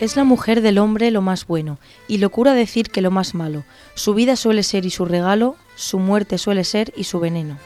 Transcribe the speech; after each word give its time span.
Es 0.00 0.14
la 0.16 0.24
mujer 0.24 0.62
del 0.62 0.78
hombre 0.78 1.10
lo 1.10 1.22
más 1.22 1.46
bueno, 1.46 1.78
y 2.06 2.18
locura 2.18 2.54
decir 2.54 2.90
que 2.90 3.02
lo 3.02 3.10
más 3.10 3.34
malo. 3.34 3.64
Su 3.94 4.14
vida 4.14 4.36
suele 4.36 4.62
ser 4.62 4.86
y 4.86 4.90
su 4.90 5.04
regalo, 5.04 5.56
su 5.74 5.98
muerte 5.98 6.38
suele 6.38 6.64
ser 6.64 6.92
y 6.96 7.04
su 7.04 7.18
veneno. 7.18 7.58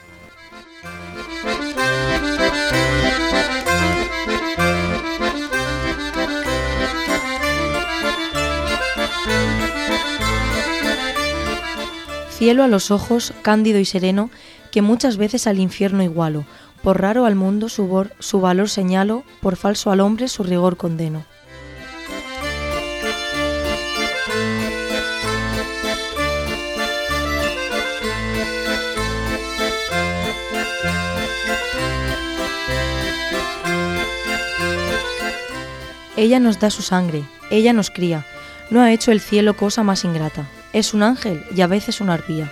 Cielo 12.42 12.64
a 12.64 12.66
los 12.66 12.91
ojos, 12.91 13.32
cándido 13.42 13.78
y 13.78 13.84
sereno, 13.84 14.28
que 14.73 14.83
muchas 14.83 15.16
veces 15.16 15.46
al 15.46 15.60
infierno 15.60 16.02
igualo. 16.02 16.45
Por 16.83 17.00
raro 17.00 17.25
al 17.25 17.36
mundo 17.36 17.69
su, 17.69 18.08
su 18.19 18.41
valor 18.41 18.69
señalo, 18.69 19.22
por 19.41 19.55
falso 19.55 19.92
al 19.92 20.00
hombre 20.00 20.27
su 20.27 20.42
rigor 20.42 20.77
condeno. 20.77 21.25
Ella 36.17 36.41
nos 36.41 36.58
da 36.58 36.70
su 36.70 36.83
sangre, 36.83 37.22
ella 37.52 37.72
nos 37.72 37.91
cría, 37.91 38.27
no 38.70 38.80
ha 38.80 38.92
hecho 38.92 39.12
el 39.12 39.20
cielo 39.20 39.56
cosa 39.56 39.84
más 39.84 40.05
ingrata. 40.05 40.48
Es 40.73 40.95
un 40.95 41.03
ángel 41.03 41.45
y 41.55 41.61
a 41.61 41.67
veces 41.67 42.01
una 42.01 42.15
arpía. 42.15 42.51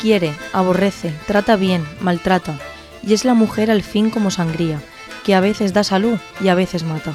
Quiere, 0.00 0.32
aborrece, 0.52 1.12
trata 1.26 1.56
bien, 1.56 1.84
maltrata, 2.00 2.58
y 3.04 3.14
es 3.14 3.24
la 3.24 3.34
mujer 3.34 3.70
al 3.70 3.82
fin 3.82 4.10
como 4.10 4.30
sangría, 4.30 4.80
que 5.24 5.34
a 5.34 5.40
veces 5.40 5.72
da 5.72 5.82
salud 5.82 6.18
y 6.40 6.48
a 6.48 6.54
veces 6.54 6.84
mata. 6.84 7.14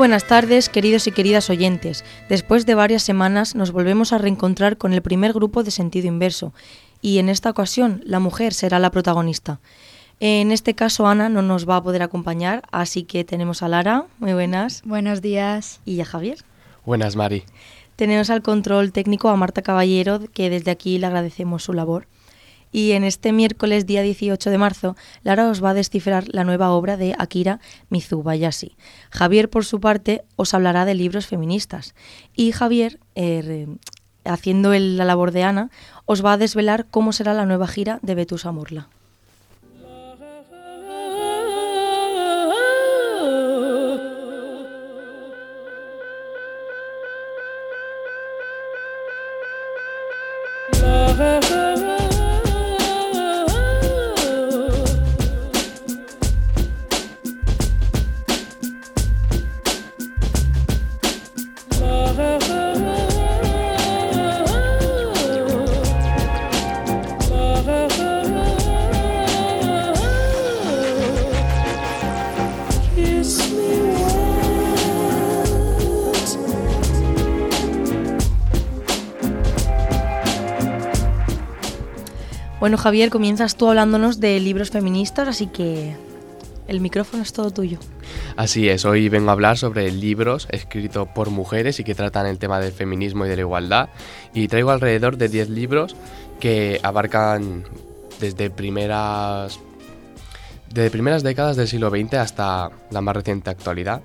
Buenas 0.00 0.26
tardes, 0.26 0.70
queridos 0.70 1.06
y 1.08 1.12
queridas 1.12 1.50
oyentes. 1.50 2.06
Después 2.30 2.64
de 2.64 2.74
varias 2.74 3.02
semanas 3.02 3.54
nos 3.54 3.70
volvemos 3.70 4.14
a 4.14 4.18
reencontrar 4.18 4.78
con 4.78 4.94
el 4.94 5.02
primer 5.02 5.34
grupo 5.34 5.62
de 5.62 5.70
sentido 5.70 6.08
inverso 6.08 6.54
y 7.02 7.18
en 7.18 7.28
esta 7.28 7.50
ocasión 7.50 8.00
la 8.06 8.18
mujer 8.18 8.54
será 8.54 8.78
la 8.78 8.90
protagonista. 8.90 9.60
En 10.18 10.52
este 10.52 10.72
caso 10.72 11.06
Ana 11.06 11.28
no 11.28 11.42
nos 11.42 11.68
va 11.68 11.76
a 11.76 11.82
poder 11.82 12.02
acompañar, 12.02 12.62
así 12.72 13.02
que 13.02 13.24
tenemos 13.24 13.62
a 13.62 13.68
Lara, 13.68 14.06
muy 14.20 14.32
buenas, 14.32 14.80
Buenos 14.86 15.20
días. 15.20 15.82
y 15.84 16.00
a 16.00 16.06
Javier. 16.06 16.38
Buenas, 16.86 17.14
Mari. 17.14 17.44
Tenemos 17.96 18.30
al 18.30 18.40
control 18.40 18.92
técnico 18.92 19.28
a 19.28 19.36
Marta 19.36 19.60
Caballero, 19.60 20.20
que 20.32 20.48
desde 20.48 20.70
aquí 20.70 20.98
le 20.98 21.08
agradecemos 21.08 21.62
su 21.62 21.74
labor. 21.74 22.06
Y 22.72 22.92
en 22.92 23.04
este 23.04 23.32
miércoles, 23.32 23.86
día 23.86 24.02
18 24.02 24.48
de 24.50 24.58
marzo, 24.58 24.96
Lara 25.22 25.48
os 25.48 25.62
va 25.62 25.70
a 25.70 25.74
descifrar 25.74 26.24
la 26.28 26.44
nueva 26.44 26.70
obra 26.70 26.96
de 26.96 27.14
Akira 27.18 27.58
Mizubayashi. 27.88 28.76
Javier, 29.10 29.50
por 29.50 29.64
su 29.64 29.80
parte, 29.80 30.22
os 30.36 30.54
hablará 30.54 30.84
de 30.84 30.94
libros 30.94 31.26
feministas. 31.26 31.94
Y 32.34 32.52
Javier, 32.52 33.00
re- 33.16 33.66
haciendo 34.24 34.72
el- 34.72 34.96
la 34.96 35.04
labor 35.04 35.32
de 35.32 35.42
Ana, 35.42 35.70
os 36.06 36.24
va 36.24 36.34
a 36.34 36.38
desvelar 36.38 36.86
cómo 36.90 37.12
será 37.12 37.34
la 37.34 37.46
nueva 37.46 37.66
gira 37.66 37.98
de 38.02 38.14
Betusa 38.14 38.52
Morla. 38.52 38.88
Javier, 82.80 83.10
comienzas 83.10 83.56
tú 83.56 83.68
hablándonos 83.68 84.20
de 84.20 84.40
libros 84.40 84.70
feministas, 84.70 85.28
así 85.28 85.48
que 85.48 85.94
el 86.66 86.80
micrófono 86.80 87.22
es 87.22 87.34
todo 87.34 87.50
tuyo. 87.50 87.78
Así 88.36 88.70
es, 88.70 88.86
hoy 88.86 89.10
vengo 89.10 89.28
a 89.28 89.32
hablar 89.32 89.58
sobre 89.58 89.92
libros 89.92 90.48
escritos 90.50 91.06
por 91.08 91.28
mujeres 91.28 91.78
y 91.78 91.84
que 91.84 91.94
tratan 91.94 92.24
el 92.24 92.38
tema 92.38 92.58
del 92.58 92.72
feminismo 92.72 93.26
y 93.26 93.28
de 93.28 93.36
la 93.36 93.42
igualdad. 93.42 93.90
Y 94.32 94.48
traigo 94.48 94.70
alrededor 94.70 95.18
de 95.18 95.28
10 95.28 95.50
libros 95.50 95.94
que 96.40 96.80
abarcan 96.82 97.64
desde 98.18 98.48
primeras, 98.48 99.60
desde 100.72 100.90
primeras 100.90 101.22
décadas 101.22 101.56
del 101.56 101.68
siglo 101.68 101.90
XX 101.90 102.14
hasta 102.14 102.70
la 102.90 103.02
más 103.02 103.14
reciente 103.14 103.50
actualidad. 103.50 104.00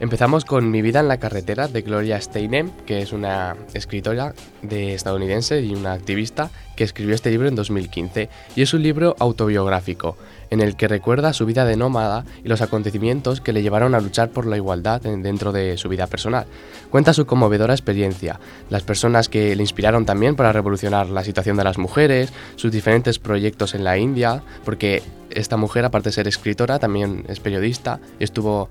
Empezamos 0.00 0.44
con 0.44 0.70
Mi 0.70 0.80
vida 0.80 1.00
en 1.00 1.08
la 1.08 1.16
carretera 1.16 1.66
de 1.66 1.82
Gloria 1.82 2.20
Steinem, 2.20 2.70
que 2.86 3.00
es 3.02 3.12
una 3.12 3.56
escritora 3.74 4.32
de 4.62 4.94
estadounidense 4.94 5.60
y 5.60 5.74
una 5.74 5.92
activista 5.92 6.50
que 6.76 6.84
escribió 6.84 7.16
este 7.16 7.30
libro 7.32 7.48
en 7.48 7.56
2015 7.56 8.28
y 8.54 8.62
es 8.62 8.72
un 8.74 8.84
libro 8.84 9.16
autobiográfico 9.18 10.16
en 10.50 10.60
el 10.60 10.76
que 10.76 10.86
recuerda 10.86 11.32
su 11.32 11.46
vida 11.46 11.64
de 11.64 11.76
nómada 11.76 12.24
y 12.44 12.48
los 12.48 12.60
acontecimientos 12.62 13.40
que 13.40 13.52
le 13.52 13.60
llevaron 13.60 13.96
a 13.96 14.00
luchar 14.00 14.30
por 14.30 14.46
la 14.46 14.56
igualdad 14.56 15.04
en- 15.04 15.24
dentro 15.24 15.50
de 15.50 15.76
su 15.76 15.88
vida 15.88 16.06
personal. 16.06 16.46
Cuenta 16.90 17.12
su 17.12 17.26
conmovedora 17.26 17.74
experiencia, 17.74 18.38
las 18.70 18.84
personas 18.84 19.28
que 19.28 19.56
le 19.56 19.62
inspiraron 19.64 20.06
también 20.06 20.36
para 20.36 20.52
revolucionar 20.52 21.08
la 21.08 21.24
situación 21.24 21.56
de 21.56 21.64
las 21.64 21.76
mujeres, 21.76 22.32
sus 22.54 22.70
diferentes 22.70 23.18
proyectos 23.18 23.74
en 23.74 23.82
la 23.82 23.98
India, 23.98 24.42
porque 24.64 25.02
esta 25.30 25.56
mujer, 25.56 25.84
aparte 25.84 26.10
de 26.10 26.12
ser 26.14 26.28
escritora, 26.28 26.78
también 26.78 27.24
es 27.28 27.40
periodista 27.40 27.98
estuvo 28.20 28.68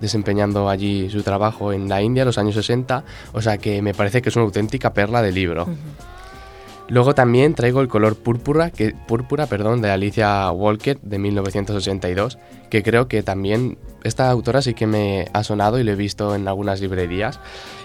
desempeñando 0.00 0.68
allí 0.68 1.10
su 1.10 1.22
trabajo 1.22 1.72
en 1.72 1.88
la 1.88 2.02
India 2.02 2.22
en 2.22 2.26
los 2.26 2.38
años 2.38 2.54
60, 2.54 3.04
o 3.32 3.42
sea 3.42 3.58
que 3.58 3.82
me 3.82 3.94
parece 3.94 4.22
que 4.22 4.28
es 4.28 4.36
una 4.36 4.44
auténtica 4.44 4.92
perla 4.92 5.22
de 5.22 5.32
libro. 5.32 5.66
Luego 6.90 7.14
también 7.14 7.54
traigo 7.54 7.80
El 7.80 7.88
color 7.88 8.16
púrpura, 8.16 8.70
que, 8.70 8.92
púrpura 9.06 9.46
perdón, 9.46 9.80
de 9.80 9.92
Alicia 9.92 10.50
Walker 10.50 10.98
de 11.00 11.20
1982, 11.20 12.36
que 12.68 12.82
creo 12.82 13.06
que 13.06 13.22
también 13.22 13.78
esta 14.02 14.28
autora 14.28 14.60
sí 14.60 14.74
que 14.74 14.88
me 14.88 15.28
ha 15.32 15.44
sonado 15.44 15.78
y 15.78 15.84
lo 15.84 15.92
he 15.92 15.96
visto 15.96 16.34
en 16.34 16.48
algunas 16.48 16.80
librerías. 16.80 17.38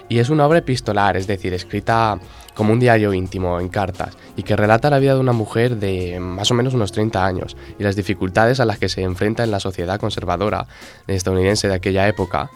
Y 0.08 0.18
es 0.18 0.28
una 0.28 0.44
obra 0.44 0.58
epistolar, 0.58 1.16
es 1.16 1.28
decir, 1.28 1.54
escrita 1.54 2.18
como 2.54 2.72
un 2.72 2.80
diario 2.80 3.14
íntimo, 3.14 3.60
en 3.60 3.68
cartas, 3.68 4.16
y 4.36 4.42
que 4.42 4.56
relata 4.56 4.90
la 4.90 4.98
vida 4.98 5.14
de 5.14 5.20
una 5.20 5.32
mujer 5.32 5.76
de 5.76 6.18
más 6.18 6.50
o 6.50 6.54
menos 6.54 6.74
unos 6.74 6.90
30 6.90 7.24
años 7.24 7.56
y 7.78 7.84
las 7.84 7.94
dificultades 7.94 8.58
a 8.58 8.64
las 8.64 8.78
que 8.78 8.88
se 8.88 9.02
enfrenta 9.02 9.44
en 9.44 9.52
la 9.52 9.60
sociedad 9.60 10.00
conservadora 10.00 10.66
estadounidense 11.06 11.68
de 11.68 11.74
aquella 11.74 12.08
época, 12.08 12.50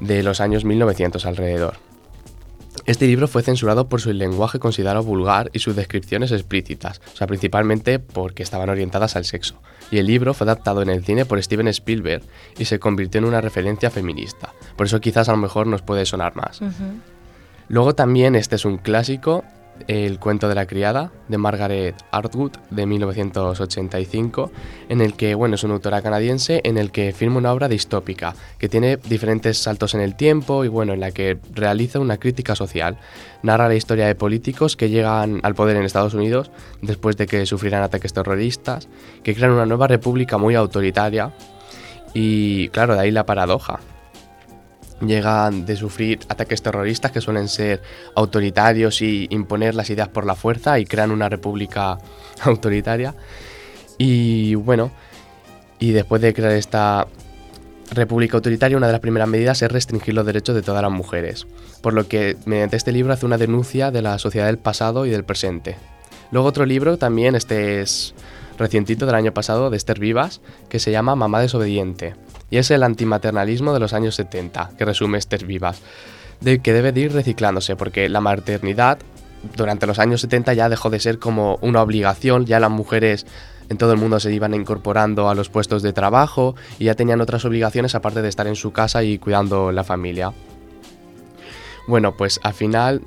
de 0.00 0.24
los 0.24 0.40
años 0.40 0.64
1900 0.64 1.26
alrededor. 1.26 1.89
Este 2.90 3.06
libro 3.06 3.28
fue 3.28 3.44
censurado 3.44 3.88
por 3.88 4.00
su 4.00 4.12
lenguaje 4.12 4.58
considerado 4.58 5.04
vulgar 5.04 5.48
y 5.52 5.60
sus 5.60 5.76
descripciones 5.76 6.32
explícitas, 6.32 7.00
o 7.14 7.16
sea, 7.16 7.28
principalmente 7.28 8.00
porque 8.00 8.42
estaban 8.42 8.68
orientadas 8.68 9.14
al 9.14 9.24
sexo. 9.24 9.62
Y 9.92 9.98
el 9.98 10.08
libro 10.08 10.34
fue 10.34 10.44
adaptado 10.44 10.82
en 10.82 10.90
el 10.90 11.04
cine 11.04 11.24
por 11.24 11.40
Steven 11.40 11.68
Spielberg 11.68 12.24
y 12.58 12.64
se 12.64 12.80
convirtió 12.80 13.20
en 13.20 13.26
una 13.26 13.40
referencia 13.40 13.92
feminista. 13.92 14.52
Por 14.76 14.88
eso 14.88 15.00
quizás 15.00 15.28
a 15.28 15.32
lo 15.32 15.38
mejor 15.38 15.68
nos 15.68 15.82
puede 15.82 16.04
sonar 16.04 16.34
más. 16.34 16.62
Luego 17.68 17.94
también 17.94 18.34
este 18.34 18.56
es 18.56 18.64
un 18.64 18.76
clásico 18.76 19.44
el 19.88 20.18
cuento 20.18 20.48
de 20.48 20.54
la 20.54 20.66
criada 20.66 21.12
de 21.28 21.38
Margaret 21.38 21.94
Atwood 22.10 22.52
de 22.70 22.86
1985, 22.86 24.50
en 24.88 25.00
el 25.00 25.14
que, 25.14 25.34
bueno, 25.34 25.54
es 25.54 25.64
una 25.64 25.74
autora 25.74 26.02
canadiense 26.02 26.60
en 26.64 26.78
el 26.78 26.90
que 26.90 27.12
firma 27.12 27.38
una 27.38 27.52
obra 27.52 27.68
distópica 27.68 28.34
que 28.58 28.68
tiene 28.68 28.96
diferentes 28.96 29.58
saltos 29.58 29.94
en 29.94 30.00
el 30.00 30.14
tiempo 30.14 30.64
y, 30.64 30.68
bueno, 30.68 30.92
en 30.92 31.00
la 31.00 31.10
que 31.10 31.38
realiza 31.52 32.00
una 32.00 32.18
crítica 32.18 32.54
social. 32.54 32.98
Narra 33.42 33.68
la 33.68 33.74
historia 33.74 34.06
de 34.06 34.14
políticos 34.14 34.76
que 34.76 34.90
llegan 34.90 35.40
al 35.42 35.54
poder 35.54 35.76
en 35.76 35.84
Estados 35.84 36.14
Unidos 36.14 36.50
después 36.82 37.16
de 37.16 37.26
que 37.26 37.46
sufrieran 37.46 37.82
ataques 37.82 38.12
terroristas, 38.12 38.88
que 39.22 39.34
crean 39.34 39.52
una 39.52 39.66
nueva 39.66 39.86
república 39.86 40.38
muy 40.38 40.54
autoritaria 40.54 41.32
y, 42.14 42.68
claro, 42.68 42.94
de 42.94 43.00
ahí 43.00 43.10
la 43.10 43.26
paradoja 43.26 43.80
llegan 45.00 45.66
de 45.66 45.76
sufrir 45.76 46.20
ataques 46.28 46.62
terroristas 46.62 47.10
que 47.10 47.20
suelen 47.20 47.48
ser 47.48 47.82
autoritarios 48.14 49.02
y 49.02 49.26
imponer 49.30 49.74
las 49.74 49.90
ideas 49.90 50.08
por 50.08 50.26
la 50.26 50.34
fuerza 50.34 50.78
y 50.78 50.84
crean 50.84 51.10
una 51.10 51.28
república 51.28 51.98
autoritaria. 52.42 53.14
Y 53.98 54.54
bueno, 54.54 54.90
y 55.78 55.92
después 55.92 56.22
de 56.22 56.34
crear 56.34 56.52
esta 56.52 57.06
república 57.92 58.36
autoritaria, 58.36 58.76
una 58.76 58.86
de 58.86 58.92
las 58.92 59.00
primeras 59.00 59.28
medidas 59.28 59.62
es 59.62 59.70
restringir 59.70 60.14
los 60.14 60.26
derechos 60.26 60.54
de 60.54 60.62
todas 60.62 60.82
las 60.82 60.92
mujeres, 60.92 61.46
por 61.82 61.92
lo 61.92 62.06
que 62.06 62.36
mediante 62.44 62.76
este 62.76 62.92
libro 62.92 63.12
hace 63.12 63.26
una 63.26 63.38
denuncia 63.38 63.90
de 63.90 64.02
la 64.02 64.18
sociedad 64.18 64.46
del 64.46 64.58
pasado 64.58 65.06
y 65.06 65.10
del 65.10 65.24
presente. 65.24 65.76
Luego 66.30 66.48
otro 66.48 66.66
libro 66.66 66.96
también, 66.98 67.34
este 67.34 67.80
es 67.80 68.14
recientito 68.58 69.06
del 69.06 69.16
año 69.16 69.32
pasado, 69.32 69.70
de 69.70 69.76
Esther 69.76 69.98
Vivas, 69.98 70.40
que 70.68 70.78
se 70.78 70.92
llama 70.92 71.16
Mamá 71.16 71.40
desobediente 71.40 72.14
y 72.50 72.58
es 72.58 72.70
el 72.70 72.82
antimaternalismo 72.82 73.72
de 73.72 73.80
los 73.80 73.92
años 73.92 74.14
70, 74.16 74.72
que 74.76 74.84
resume 74.84 75.18
Esther 75.18 75.46
Vivas, 75.46 75.80
de 76.40 76.60
que 76.60 76.72
debe 76.72 76.92
de 76.92 77.00
ir 77.02 77.12
reciclándose, 77.12 77.76
porque 77.76 78.08
la 78.08 78.20
maternidad 78.20 78.98
durante 79.56 79.86
los 79.86 79.98
años 79.98 80.20
70 80.20 80.52
ya 80.54 80.68
dejó 80.68 80.90
de 80.90 81.00
ser 81.00 81.18
como 81.18 81.58
una 81.62 81.82
obligación, 81.82 82.44
ya 82.44 82.60
las 82.60 82.70
mujeres 82.70 83.26
en 83.68 83.78
todo 83.78 83.92
el 83.92 83.98
mundo 83.98 84.18
se 84.20 84.32
iban 84.32 84.52
incorporando 84.52 85.28
a 85.28 85.34
los 85.34 85.48
puestos 85.48 85.82
de 85.82 85.92
trabajo 85.92 86.56
y 86.78 86.86
ya 86.86 86.94
tenían 86.94 87.20
otras 87.20 87.44
obligaciones 87.44 87.94
aparte 87.94 88.20
de 88.20 88.28
estar 88.28 88.46
en 88.46 88.56
su 88.56 88.72
casa 88.72 89.02
y 89.04 89.18
cuidando 89.18 89.70
la 89.70 89.84
familia. 89.84 90.32
Bueno, 91.86 92.16
pues 92.16 92.40
al 92.42 92.52
final 92.52 93.02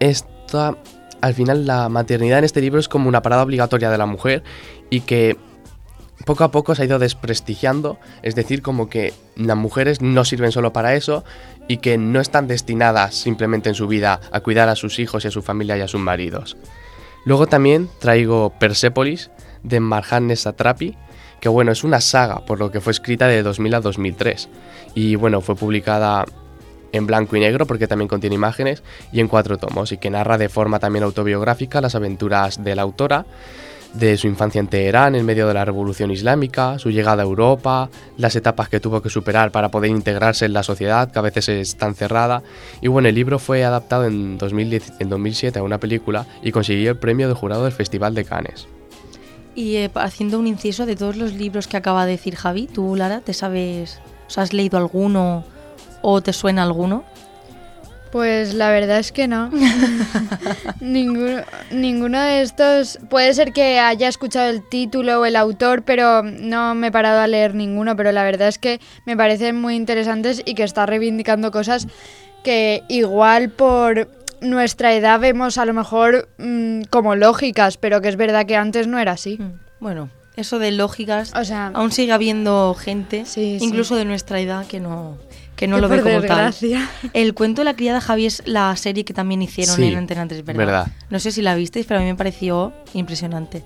esta 0.00 0.76
al 1.20 1.34
final 1.34 1.66
la 1.66 1.90
maternidad 1.90 2.38
en 2.38 2.44
este 2.44 2.62
libro 2.62 2.80
es 2.80 2.88
como 2.88 3.08
una 3.08 3.20
parada 3.20 3.42
obligatoria 3.42 3.90
de 3.90 3.98
la 3.98 4.06
mujer 4.06 4.42
y 4.88 5.02
que 5.02 5.36
poco 6.24 6.44
a 6.44 6.50
poco 6.50 6.74
se 6.74 6.82
ha 6.82 6.84
ido 6.84 6.98
desprestigiando, 6.98 7.98
es 8.22 8.34
decir, 8.34 8.62
como 8.62 8.88
que 8.88 9.12
las 9.36 9.56
mujeres 9.56 10.02
no 10.02 10.24
sirven 10.24 10.52
solo 10.52 10.72
para 10.72 10.94
eso 10.94 11.24
y 11.68 11.78
que 11.78 11.98
no 11.98 12.20
están 12.20 12.46
destinadas 12.46 13.14
simplemente 13.14 13.68
en 13.68 13.74
su 13.74 13.86
vida 13.86 14.20
a 14.32 14.40
cuidar 14.40 14.68
a 14.68 14.76
sus 14.76 14.98
hijos 14.98 15.24
y 15.24 15.28
a 15.28 15.30
su 15.30 15.42
familia 15.42 15.76
y 15.76 15.80
a 15.80 15.88
sus 15.88 16.00
maridos. 16.00 16.56
Luego 17.24 17.46
también 17.46 17.88
traigo 17.98 18.52
Persepolis 18.58 19.30
de 19.62 19.80
Marjane 19.80 20.36
Satrapi, 20.36 20.96
que 21.40 21.48
bueno, 21.48 21.72
es 21.72 21.84
una 21.84 22.00
saga, 22.00 22.44
por 22.44 22.58
lo 22.58 22.70
que 22.70 22.80
fue 22.80 22.92
escrita 22.92 23.26
de 23.26 23.42
2000 23.42 23.74
a 23.74 23.80
2003 23.80 24.48
y 24.94 25.14
bueno, 25.16 25.40
fue 25.40 25.54
publicada 25.56 26.24
en 26.92 27.06
blanco 27.06 27.36
y 27.36 27.40
negro 27.40 27.66
porque 27.66 27.86
también 27.86 28.08
contiene 28.08 28.34
imágenes 28.34 28.82
y 29.12 29.20
en 29.20 29.28
cuatro 29.28 29.58
tomos 29.58 29.92
y 29.92 29.98
que 29.98 30.10
narra 30.10 30.38
de 30.38 30.48
forma 30.48 30.78
también 30.80 31.04
autobiográfica 31.04 31.80
las 31.80 31.94
aventuras 31.94 32.62
de 32.62 32.74
la 32.74 32.82
autora 32.82 33.26
de 33.94 34.16
su 34.16 34.26
infancia 34.26 34.60
en 34.60 34.68
Teherán 34.68 35.14
en 35.14 35.26
medio 35.26 35.46
de 35.46 35.54
la 35.54 35.64
Revolución 35.64 36.10
Islámica, 36.10 36.78
su 36.78 36.90
llegada 36.90 37.22
a 37.22 37.26
Europa, 37.26 37.90
las 38.16 38.36
etapas 38.36 38.68
que 38.68 38.80
tuvo 38.80 39.02
que 39.02 39.10
superar 39.10 39.50
para 39.50 39.70
poder 39.70 39.90
integrarse 39.90 40.44
en 40.44 40.52
la 40.52 40.62
sociedad, 40.62 41.10
que 41.10 41.18
a 41.18 41.22
veces 41.22 41.48
es 41.48 41.76
tan 41.76 41.94
cerrada. 41.94 42.42
Y 42.80 42.88
bueno, 42.88 43.08
el 43.08 43.14
libro 43.14 43.38
fue 43.38 43.64
adaptado 43.64 44.04
en, 44.06 44.38
2010, 44.38 44.94
en 45.00 45.08
2007 45.08 45.58
a 45.58 45.62
una 45.62 45.78
película 45.78 46.26
y 46.42 46.52
consiguió 46.52 46.90
el 46.90 46.98
premio 46.98 47.28
de 47.28 47.34
jurado 47.34 47.64
del 47.64 47.72
Festival 47.72 48.14
de 48.14 48.24
Cannes. 48.24 48.68
Y 49.54 49.76
eh, 49.76 49.90
haciendo 49.94 50.38
un 50.38 50.46
inciso 50.46 50.86
de 50.86 50.96
todos 50.96 51.16
los 51.16 51.32
libros 51.32 51.66
que 51.66 51.76
acaba 51.76 52.06
de 52.06 52.12
decir 52.12 52.36
Javi, 52.36 52.66
¿tú, 52.66 52.94
Lara, 52.96 53.20
te 53.20 53.34
sabes, 53.34 54.00
has 54.36 54.52
leído 54.52 54.78
alguno 54.78 55.44
o 56.02 56.20
te 56.20 56.32
suena 56.32 56.62
alguno? 56.62 57.04
Pues 58.12 58.54
la 58.54 58.70
verdad 58.70 58.98
es 58.98 59.12
que 59.12 59.28
no. 59.28 59.50
ninguno, 60.80 61.42
ninguno 61.70 62.20
de 62.20 62.42
estos. 62.42 62.98
Puede 63.08 63.32
ser 63.34 63.52
que 63.52 63.78
haya 63.78 64.08
escuchado 64.08 64.50
el 64.50 64.68
título 64.68 65.20
o 65.20 65.24
el 65.24 65.36
autor, 65.36 65.82
pero 65.82 66.22
no 66.22 66.74
me 66.74 66.88
he 66.88 66.92
parado 66.92 67.20
a 67.20 67.26
leer 67.26 67.54
ninguno. 67.54 67.96
Pero 67.96 68.10
la 68.12 68.24
verdad 68.24 68.48
es 68.48 68.58
que 68.58 68.80
me 69.06 69.16
parecen 69.16 69.60
muy 69.60 69.76
interesantes 69.76 70.42
y 70.44 70.54
que 70.54 70.64
está 70.64 70.86
reivindicando 70.86 71.50
cosas 71.50 71.86
que 72.42 72.82
igual 72.88 73.50
por 73.50 74.08
nuestra 74.40 74.94
edad 74.94 75.20
vemos 75.20 75.58
a 75.58 75.64
lo 75.64 75.74
mejor 75.74 76.28
mm, 76.38 76.82
como 76.90 77.14
lógicas, 77.14 77.76
pero 77.76 78.00
que 78.00 78.08
es 78.08 78.16
verdad 78.16 78.46
que 78.46 78.56
antes 78.56 78.86
no 78.86 78.98
era 78.98 79.12
así. 79.12 79.36
Mm, 79.38 79.60
bueno, 79.80 80.08
eso 80.36 80.58
de 80.58 80.72
lógicas, 80.72 81.32
o 81.34 81.44
sea, 81.44 81.70
aún 81.74 81.92
sigue 81.92 82.12
habiendo 82.12 82.74
gente, 82.74 83.24
incluso 83.36 83.96
de 83.96 84.04
nuestra 84.04 84.40
edad, 84.40 84.66
que 84.66 84.80
no 84.80 85.18
que 85.60 85.68
no 85.68 85.78
lo 85.78 85.90
ve 85.90 86.00
como 86.00 86.22
tal. 86.22 86.54
El 87.12 87.34
cuento 87.34 87.60
de 87.60 87.66
la 87.66 87.76
criada 87.76 88.00
Javi 88.00 88.24
es 88.24 88.42
la 88.46 88.74
serie 88.76 89.04
que 89.04 89.12
también 89.12 89.42
hicieron 89.42 89.82
en 89.82 89.94
Antena 89.98 90.26
3, 90.26 90.42
¿verdad? 90.42 90.86
No 91.10 91.20
sé 91.20 91.32
si 91.32 91.42
la 91.42 91.54
visteis, 91.54 91.84
pero 91.84 92.00
a 92.00 92.02
mí 92.02 92.08
me 92.08 92.14
pareció 92.14 92.72
impresionante. 92.94 93.62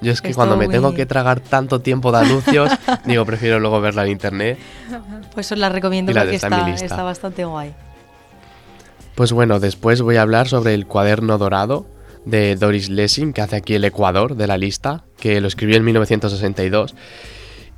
Yo 0.00 0.10
es 0.10 0.22
que 0.22 0.32
cuando 0.32 0.56
me 0.56 0.68
tengo 0.68 0.94
que 0.94 1.04
tragar 1.04 1.40
tanto 1.40 1.82
tiempo 1.82 2.12
de 2.12 2.18
anuncios, 2.18 2.70
digo, 3.04 3.26
prefiero 3.26 3.60
luego 3.60 3.78
verla 3.82 4.06
en 4.06 4.12
internet. 4.12 4.58
Pues 5.34 5.52
os 5.52 5.58
la 5.58 5.68
recomiendo 5.68 6.14
porque 6.14 6.36
está, 6.36 6.70
está 6.70 7.02
bastante 7.02 7.44
guay. 7.44 7.74
Pues 9.14 9.32
bueno, 9.32 9.60
después 9.60 10.00
voy 10.00 10.16
a 10.16 10.22
hablar 10.22 10.48
sobre 10.48 10.72
el 10.72 10.86
cuaderno 10.86 11.36
dorado 11.36 11.86
de 12.24 12.56
Doris 12.56 12.88
Lessing, 12.88 13.34
que 13.34 13.42
hace 13.42 13.56
aquí 13.56 13.74
el 13.74 13.84
Ecuador 13.84 14.34
de 14.34 14.46
la 14.46 14.56
lista, 14.56 15.04
que 15.18 15.42
lo 15.42 15.48
escribió 15.48 15.76
en 15.76 15.84
1962 15.84 16.94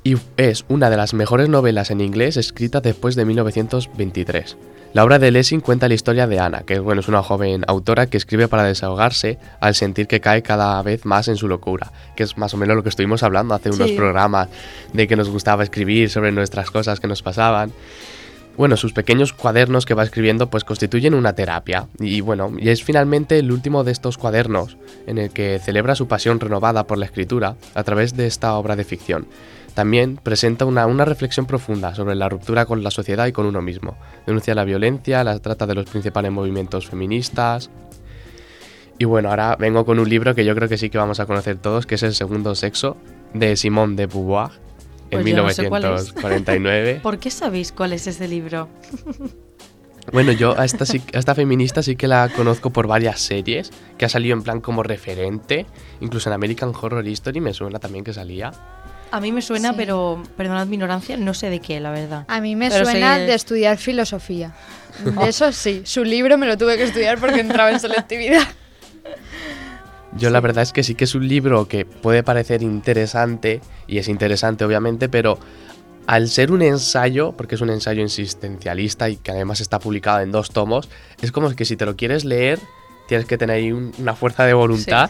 y 0.07 0.15
es 0.37 0.63
una 0.69 0.89
de 0.89 0.95
las 0.95 1.13
mejores 1.13 1.49
novelas 1.49 1.91
en 1.91 1.99
inglés 1.99 2.37
escritas 2.37 2.81
después 2.81 3.17
de 3.17 3.25
1923. 3.25 4.55
La 4.93 5.03
obra 5.03 5.19
de 5.19 5.31
Lessing 5.31 5.59
cuenta 5.59 5.89
la 5.89 5.95
historia 5.95 6.27
de 6.27 6.39
Ana, 6.39 6.61
que 6.61 6.79
bueno, 6.79 7.01
es 7.01 7.09
una 7.09 7.21
joven 7.21 7.65
autora 7.67 8.07
que 8.07 8.15
escribe 8.15 8.47
para 8.47 8.63
desahogarse 8.63 9.37
al 9.59 9.75
sentir 9.75 10.07
que 10.07 10.21
cae 10.21 10.43
cada 10.43 10.81
vez 10.81 11.05
más 11.05 11.27
en 11.27 11.35
su 11.35 11.49
locura, 11.49 11.91
que 12.15 12.23
es 12.23 12.37
más 12.37 12.53
o 12.53 12.57
menos 12.57 12.77
lo 12.77 12.83
que 12.83 12.89
estuvimos 12.89 13.21
hablando 13.21 13.53
hace 13.53 13.69
unos 13.69 13.91
programas 13.91 14.47
de 14.93 15.09
que 15.09 15.17
nos 15.17 15.29
gustaba 15.29 15.63
escribir 15.63 16.09
sobre 16.09 16.31
nuestras 16.31 16.71
cosas 16.71 17.01
que 17.01 17.07
nos 17.07 17.21
pasaban. 17.21 17.73
Bueno, 18.55 18.77
sus 18.77 18.93
pequeños 18.93 19.33
cuadernos 19.33 19.85
que 19.85 19.93
va 19.93 20.03
escribiendo 20.03 20.49
pues 20.49 20.63
constituyen 20.63 21.15
una 21.15 21.33
terapia 21.33 21.89
y 21.99 22.21
bueno, 22.21 22.53
y 22.57 22.69
es 22.69 22.81
finalmente 22.81 23.39
el 23.39 23.51
último 23.51 23.83
de 23.83 23.91
estos 23.91 24.17
cuadernos 24.17 24.77
en 25.05 25.17
el 25.17 25.31
que 25.31 25.59
celebra 25.59 25.95
su 25.95 26.07
pasión 26.07 26.39
renovada 26.39 26.87
por 26.87 26.97
la 26.97 27.05
escritura 27.05 27.57
a 27.75 27.83
través 27.83 28.15
de 28.15 28.25
esta 28.25 28.53
obra 28.53 28.77
de 28.77 28.85
ficción. 28.85 29.27
También 29.77 30.17
presenta 30.17 30.65
una, 30.65 31.05
reflexión 31.05 31.45
profunda 31.45 31.93
sobre 31.93 32.15
la 32.15 32.27
ruptura 32.27 32.65
con 32.65 32.81
la 32.81 32.89
sociedad 32.89 33.27
y 33.27 33.31
con 33.31 33.45
uno 33.45 33.61
mismo. 33.61 33.95
Denuncia 34.25 34.55
la 34.55 34.63
violencia, 34.63 35.23
la 35.23 35.37
trata 35.37 35.67
de 35.67 35.75
los 35.75 35.85
principales 35.87 36.31
movimientos 36.31 36.87
feministas. 36.87 37.69
Y 38.97 39.05
bueno, 39.05 39.29
ahora 39.29 39.55
vengo 39.55 39.85
con 39.85 39.99
un 39.99 40.09
libro 40.09 40.33
que 40.33 40.45
yo 40.45 40.55
creo 40.55 40.67
que 40.67 40.79
sí 40.79 40.89
que 40.89 40.97
vamos 40.97 41.19
a 41.19 41.27
conocer 41.27 41.57
todos, 41.57 41.85
que 41.85 41.93
es 41.93 42.01
El 42.01 42.15
segundo 42.15 42.55
sexo, 42.55 42.97
de 43.35 43.55
Simone 43.55 43.95
de 43.95 44.07
Beauvoir, 44.07 44.49
en 45.11 45.23
1949. 45.23 46.91
Pues 46.93 47.01
¿Por 47.03 47.19
qué 47.19 47.29
sabéis 47.29 47.71
cuál 47.71 47.93
es 47.93 48.07
ese 48.07 48.27
libro? 48.27 48.69
Bueno, 50.13 50.31
yo 50.31 50.57
a 50.57 50.63
esta, 50.63 50.85
a 50.85 51.19
esta 51.19 51.35
feminista 51.35 51.83
sí 51.83 51.97
que 51.97 52.07
la 52.07 52.29
conozco 52.29 52.69
por 52.69 52.87
varias 52.87 53.19
series, 53.19 53.71
que 53.97 54.05
ha 54.05 54.09
salido 54.09 54.37
en 54.37 54.41
plan 54.41 54.61
como 54.61 54.81
referente, 54.81 55.65
incluso 55.99 56.29
en 56.29 56.33
American 56.33 56.71
Horror 56.73 57.05
History 57.05 57.41
me 57.41 57.53
suena 57.53 57.77
también 57.77 58.05
que 58.05 58.13
salía. 58.13 58.53
A 59.11 59.21
mí 59.21 59.31
me 59.31 59.41
suena, 59.41 59.73
pero 59.73 60.21
perdonad 60.35 60.67
mi 60.67 60.75
ignorancia, 60.75 61.17
no 61.17 61.33
sé 61.33 61.49
de 61.49 61.59
qué, 61.59 61.79
la 61.79 61.91
verdad. 61.91 62.25
A 62.27 62.41
mí 62.41 62.55
me 62.55 62.69
suena 62.69 63.17
de 63.17 63.33
estudiar 63.33 63.77
filosofía. 63.77 64.53
Eso 65.25 65.51
sí, 65.51 65.81
su 65.85 66.03
libro 66.03 66.37
me 66.37 66.47
lo 66.47 66.57
tuve 66.57 66.77
que 66.77 66.83
estudiar 66.83 67.19
porque 67.19 67.39
entraba 67.39 67.71
en 67.71 67.79
selectividad. 67.79 68.47
Yo 70.17 70.29
la 70.29 70.39
verdad 70.39 70.63
es 70.63 70.73
que 70.73 70.83
sí 70.83 70.95
que 70.95 71.03
es 71.03 71.15
un 71.15 71.27
libro 71.27 71.67
que 71.67 71.85
puede 71.85 72.23
parecer 72.23 72.63
interesante, 72.63 73.61
y 73.87 73.99
es 73.99 74.07
interesante 74.07 74.65
obviamente, 74.65 75.09
pero 75.09 75.37
al 76.07 76.29
ser 76.29 76.51
un 76.51 76.61
ensayo, 76.61 77.33
porque 77.33 77.55
es 77.55 77.61
un 77.61 77.69
ensayo 77.69 78.03
existencialista 78.03 79.09
y 79.09 79.17
que 79.17 79.31
además 79.31 79.61
está 79.61 79.79
publicado 79.79 80.21
en 80.21 80.31
dos 80.31 80.49
tomos, 80.51 80.89
es 81.21 81.31
como 81.31 81.53
que 81.55 81.65
si 81.65 81.75
te 81.75 81.85
lo 81.85 81.95
quieres 81.95 82.25
leer, 82.25 82.59
tienes 83.07 83.25
que 83.25 83.37
tener 83.37 83.55
ahí 83.55 83.71
una 83.71 84.15
fuerza 84.15 84.45
de 84.45 84.53
voluntad. 84.53 85.09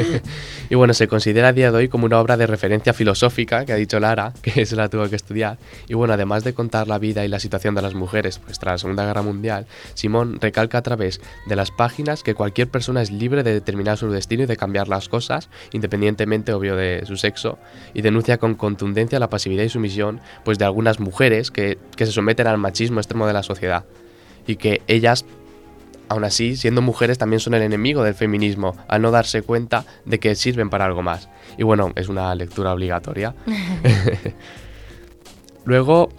y 0.70 0.74
bueno, 0.74 0.94
se 0.94 1.08
considera 1.08 1.48
a 1.48 1.52
día 1.52 1.70
de 1.70 1.78
hoy 1.78 1.88
como 1.88 2.06
una 2.06 2.20
obra 2.20 2.36
de 2.36 2.46
referencia 2.46 2.92
filosófica, 2.92 3.64
que 3.64 3.72
ha 3.72 3.76
dicho 3.76 3.98
Lara, 3.98 4.32
que 4.42 4.66
se 4.66 4.76
la 4.76 4.88
tuvo 4.88 5.08
que 5.08 5.16
estudiar. 5.16 5.58
Y 5.88 5.94
bueno, 5.94 6.14
además 6.14 6.44
de 6.44 6.54
contar 6.54 6.88
la 6.88 6.98
vida 6.98 7.24
y 7.24 7.28
la 7.28 7.40
situación 7.40 7.74
de 7.74 7.82
las 7.82 7.94
mujeres 7.94 8.38
pues, 8.38 8.58
tras 8.58 8.74
la 8.74 8.78
Segunda 8.78 9.04
Guerra 9.04 9.22
Mundial, 9.22 9.66
Simón 9.94 10.38
recalca 10.40 10.78
a 10.78 10.82
través 10.82 11.20
de 11.46 11.56
las 11.56 11.70
páginas 11.70 12.22
que 12.22 12.34
cualquier 12.34 12.68
persona 12.68 13.02
es 13.02 13.10
libre 13.10 13.42
de 13.42 13.52
determinar 13.52 13.98
su 13.98 14.10
destino 14.10 14.44
y 14.44 14.46
de 14.46 14.56
cambiar 14.56 14.88
las 14.88 15.08
cosas, 15.08 15.48
independientemente, 15.72 16.52
obvio, 16.52 16.76
de 16.76 17.04
su 17.06 17.16
sexo, 17.16 17.58
y 17.94 18.02
denuncia 18.02 18.38
con 18.38 18.54
contundencia 18.54 19.18
la 19.18 19.30
pasividad 19.30 19.64
y 19.64 19.68
sumisión 19.68 20.20
pues, 20.44 20.58
de 20.58 20.64
algunas 20.64 21.00
mujeres 21.00 21.50
que, 21.50 21.78
que 21.96 22.06
se 22.06 22.12
someten 22.12 22.46
al 22.46 22.58
machismo 22.58 23.00
extremo 23.00 23.26
de 23.26 23.32
la 23.32 23.42
sociedad 23.42 23.84
y 24.46 24.56
que 24.56 24.82
ellas 24.86 25.24
aún 26.08 26.24
así, 26.24 26.56
siendo 26.56 26.82
mujeres, 26.82 27.18
también 27.18 27.40
son 27.40 27.54
el 27.54 27.62
enemigo 27.62 28.02
del 28.02 28.14
feminismo, 28.14 28.76
al 28.88 29.02
no 29.02 29.10
darse 29.10 29.42
cuenta 29.42 29.84
de 30.04 30.18
que 30.18 30.34
sirven 30.34 30.70
para 30.70 30.84
algo 30.84 31.02
más. 31.02 31.28
Y 31.58 31.62
bueno, 31.62 31.92
es 31.96 32.08
una 32.08 32.34
lectura 32.34 32.72
obligatoria. 32.72 33.34
Luego, 35.64 36.10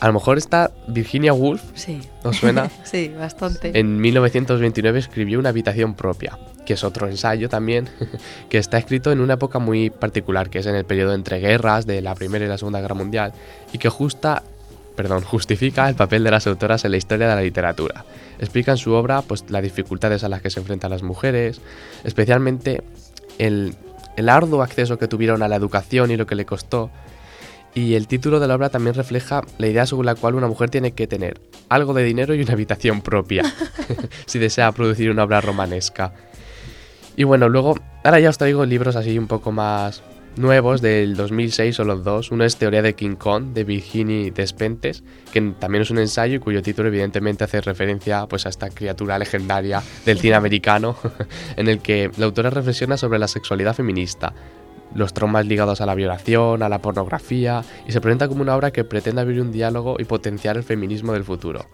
a 0.00 0.06
lo 0.06 0.12
mejor 0.12 0.38
está 0.38 0.72
Virginia 0.88 1.32
Woolf. 1.32 1.62
Sí. 1.74 2.00
¿Os 2.22 2.36
suena? 2.36 2.70
sí, 2.84 3.12
bastante. 3.16 3.78
En 3.78 4.00
1929 4.00 4.98
escribió 4.98 5.38
Una 5.38 5.48
habitación 5.48 5.94
propia, 5.94 6.38
que 6.66 6.74
es 6.74 6.84
otro 6.84 7.08
ensayo 7.08 7.48
también, 7.48 7.88
que 8.48 8.58
está 8.58 8.78
escrito 8.78 9.12
en 9.12 9.20
una 9.20 9.34
época 9.34 9.58
muy 9.58 9.90
particular, 9.90 10.50
que 10.50 10.58
es 10.58 10.66
en 10.66 10.74
el 10.74 10.84
periodo 10.84 11.14
entre 11.14 11.38
guerras 11.38 11.86
de 11.86 12.02
la 12.02 12.14
Primera 12.14 12.44
y 12.44 12.48
la 12.48 12.58
Segunda 12.58 12.80
Guerra 12.80 12.94
Mundial, 12.94 13.32
y 13.72 13.78
que 13.78 13.88
justa 13.88 14.42
perdón, 14.96 15.22
justifica 15.22 15.88
el 15.88 15.94
papel 15.94 16.24
de 16.24 16.30
las 16.30 16.46
autoras 16.46 16.84
en 16.84 16.92
la 16.92 16.96
historia 16.96 17.28
de 17.28 17.34
la 17.34 17.42
literatura. 17.42 18.04
Explica 18.38 18.72
en 18.72 18.78
su 18.78 18.92
obra 18.92 19.22
pues, 19.22 19.44
las 19.48 19.62
dificultades 19.62 20.24
a 20.24 20.28
las 20.28 20.42
que 20.42 20.50
se 20.50 20.60
enfrentan 20.60 20.90
las 20.90 21.02
mujeres, 21.02 21.60
especialmente 22.04 22.82
el, 23.38 23.74
el 24.16 24.28
arduo 24.28 24.62
acceso 24.62 24.98
que 24.98 25.08
tuvieron 25.08 25.42
a 25.42 25.48
la 25.48 25.56
educación 25.56 26.10
y 26.10 26.16
lo 26.16 26.26
que 26.26 26.34
le 26.34 26.44
costó. 26.44 26.90
Y 27.74 27.94
el 27.94 28.06
título 28.06 28.38
de 28.38 28.46
la 28.46 28.54
obra 28.54 28.68
también 28.68 28.94
refleja 28.94 29.42
la 29.58 29.66
idea 29.66 29.84
según 29.84 30.06
la 30.06 30.14
cual 30.14 30.36
una 30.36 30.46
mujer 30.46 30.70
tiene 30.70 30.92
que 30.92 31.08
tener 31.08 31.40
algo 31.68 31.92
de 31.92 32.04
dinero 32.04 32.34
y 32.34 32.40
una 32.40 32.52
habitación 32.52 33.02
propia 33.02 33.52
si 34.26 34.38
desea 34.38 34.70
producir 34.70 35.10
una 35.10 35.24
obra 35.24 35.40
romanesca. 35.40 36.12
Y 37.16 37.24
bueno, 37.24 37.48
luego, 37.48 37.76
ahora 38.04 38.20
ya 38.20 38.30
os 38.30 38.38
traigo 38.38 38.64
libros 38.64 38.94
así 38.94 39.18
un 39.18 39.26
poco 39.26 39.50
más, 39.50 40.02
nuevos 40.36 40.80
del 40.80 41.16
2006 41.16 41.80
o 41.80 41.84
los 41.84 42.04
dos. 42.04 42.30
Uno 42.30 42.44
es 42.44 42.56
Teoría 42.56 42.82
de 42.82 42.94
King 42.94 43.16
Kong 43.16 43.52
de 43.52 43.64
Virginie 43.64 44.30
Despentes, 44.30 45.02
que 45.32 45.40
también 45.58 45.82
es 45.82 45.90
un 45.90 45.98
ensayo 45.98 46.40
cuyo 46.40 46.62
título 46.62 46.88
evidentemente 46.88 47.44
hace 47.44 47.60
referencia 47.60 48.26
pues, 48.26 48.46
a 48.46 48.48
esta 48.48 48.70
criatura 48.70 49.18
legendaria 49.18 49.82
del 50.04 50.18
cine 50.18 50.34
americano, 50.34 50.96
en 51.56 51.68
el 51.68 51.80
que 51.80 52.10
la 52.16 52.26
autora 52.26 52.50
reflexiona 52.50 52.96
sobre 52.96 53.18
la 53.18 53.28
sexualidad 53.28 53.74
feminista, 53.74 54.32
los 54.94 55.12
traumas 55.12 55.46
ligados 55.46 55.80
a 55.80 55.86
la 55.86 55.94
violación, 55.94 56.62
a 56.62 56.68
la 56.68 56.80
pornografía, 56.80 57.62
y 57.86 57.92
se 57.92 58.00
presenta 58.00 58.28
como 58.28 58.42
una 58.42 58.56
obra 58.56 58.70
que 58.70 58.84
pretende 58.84 59.20
abrir 59.20 59.40
un 59.40 59.52
diálogo 59.52 59.96
y 59.98 60.04
potenciar 60.04 60.56
el 60.56 60.64
feminismo 60.64 61.12
del 61.12 61.24
futuro. 61.24 61.66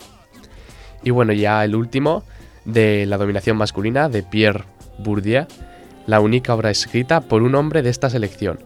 Y 1.03 1.11
bueno, 1.11 1.33
ya 1.33 1.65
el 1.65 1.75
último, 1.75 2.25
de 2.65 3.07
la 3.07 3.17
dominación 3.17 3.57
masculina, 3.57 4.09
de 4.09 4.23
Pierre 4.23 4.65
Bourdieu, 4.99 5.47
la 6.07 6.21
única 6.21 6.55
obra 6.55 6.71
escrita 6.71 7.21
por 7.21 7.43
un 7.43 7.55
hombre 7.55 7.83
de 7.83 7.91
esta 7.91 8.11
selección, 8.11 8.61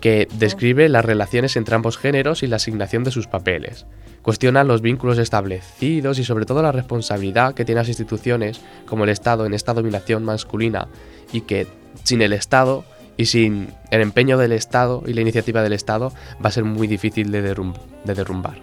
que 0.00 0.28
describe 0.38 0.88
las 0.88 1.04
relaciones 1.04 1.56
entre 1.56 1.74
ambos 1.74 1.98
géneros 1.98 2.42
y 2.42 2.46
la 2.46 2.56
asignación 2.56 3.04
de 3.04 3.10
sus 3.10 3.26
papeles. 3.26 3.86
Cuestiona 4.22 4.64
los 4.64 4.82
vínculos 4.82 5.18
establecidos 5.18 6.18
y 6.18 6.24
sobre 6.24 6.44
todo 6.44 6.62
la 6.62 6.72
responsabilidad 6.72 7.54
que 7.54 7.64
tienen 7.64 7.80
las 7.80 7.88
instituciones 7.88 8.60
como 8.86 9.04
el 9.04 9.10
Estado 9.10 9.46
en 9.46 9.54
esta 9.54 9.74
dominación 9.74 10.24
masculina 10.24 10.88
y 11.32 11.42
que 11.42 11.66
sin 12.04 12.22
el 12.22 12.32
Estado 12.32 12.84
y 13.16 13.26
sin 13.26 13.72
el 13.90 14.00
empeño 14.00 14.38
del 14.38 14.52
Estado 14.52 15.02
y 15.06 15.12
la 15.12 15.22
iniciativa 15.22 15.62
del 15.62 15.72
Estado 15.72 16.12
va 16.44 16.48
a 16.48 16.52
ser 16.52 16.64
muy 16.64 16.86
difícil 16.86 17.30
de, 17.30 17.42
de 17.42 18.14
derrumbar. 18.14 18.58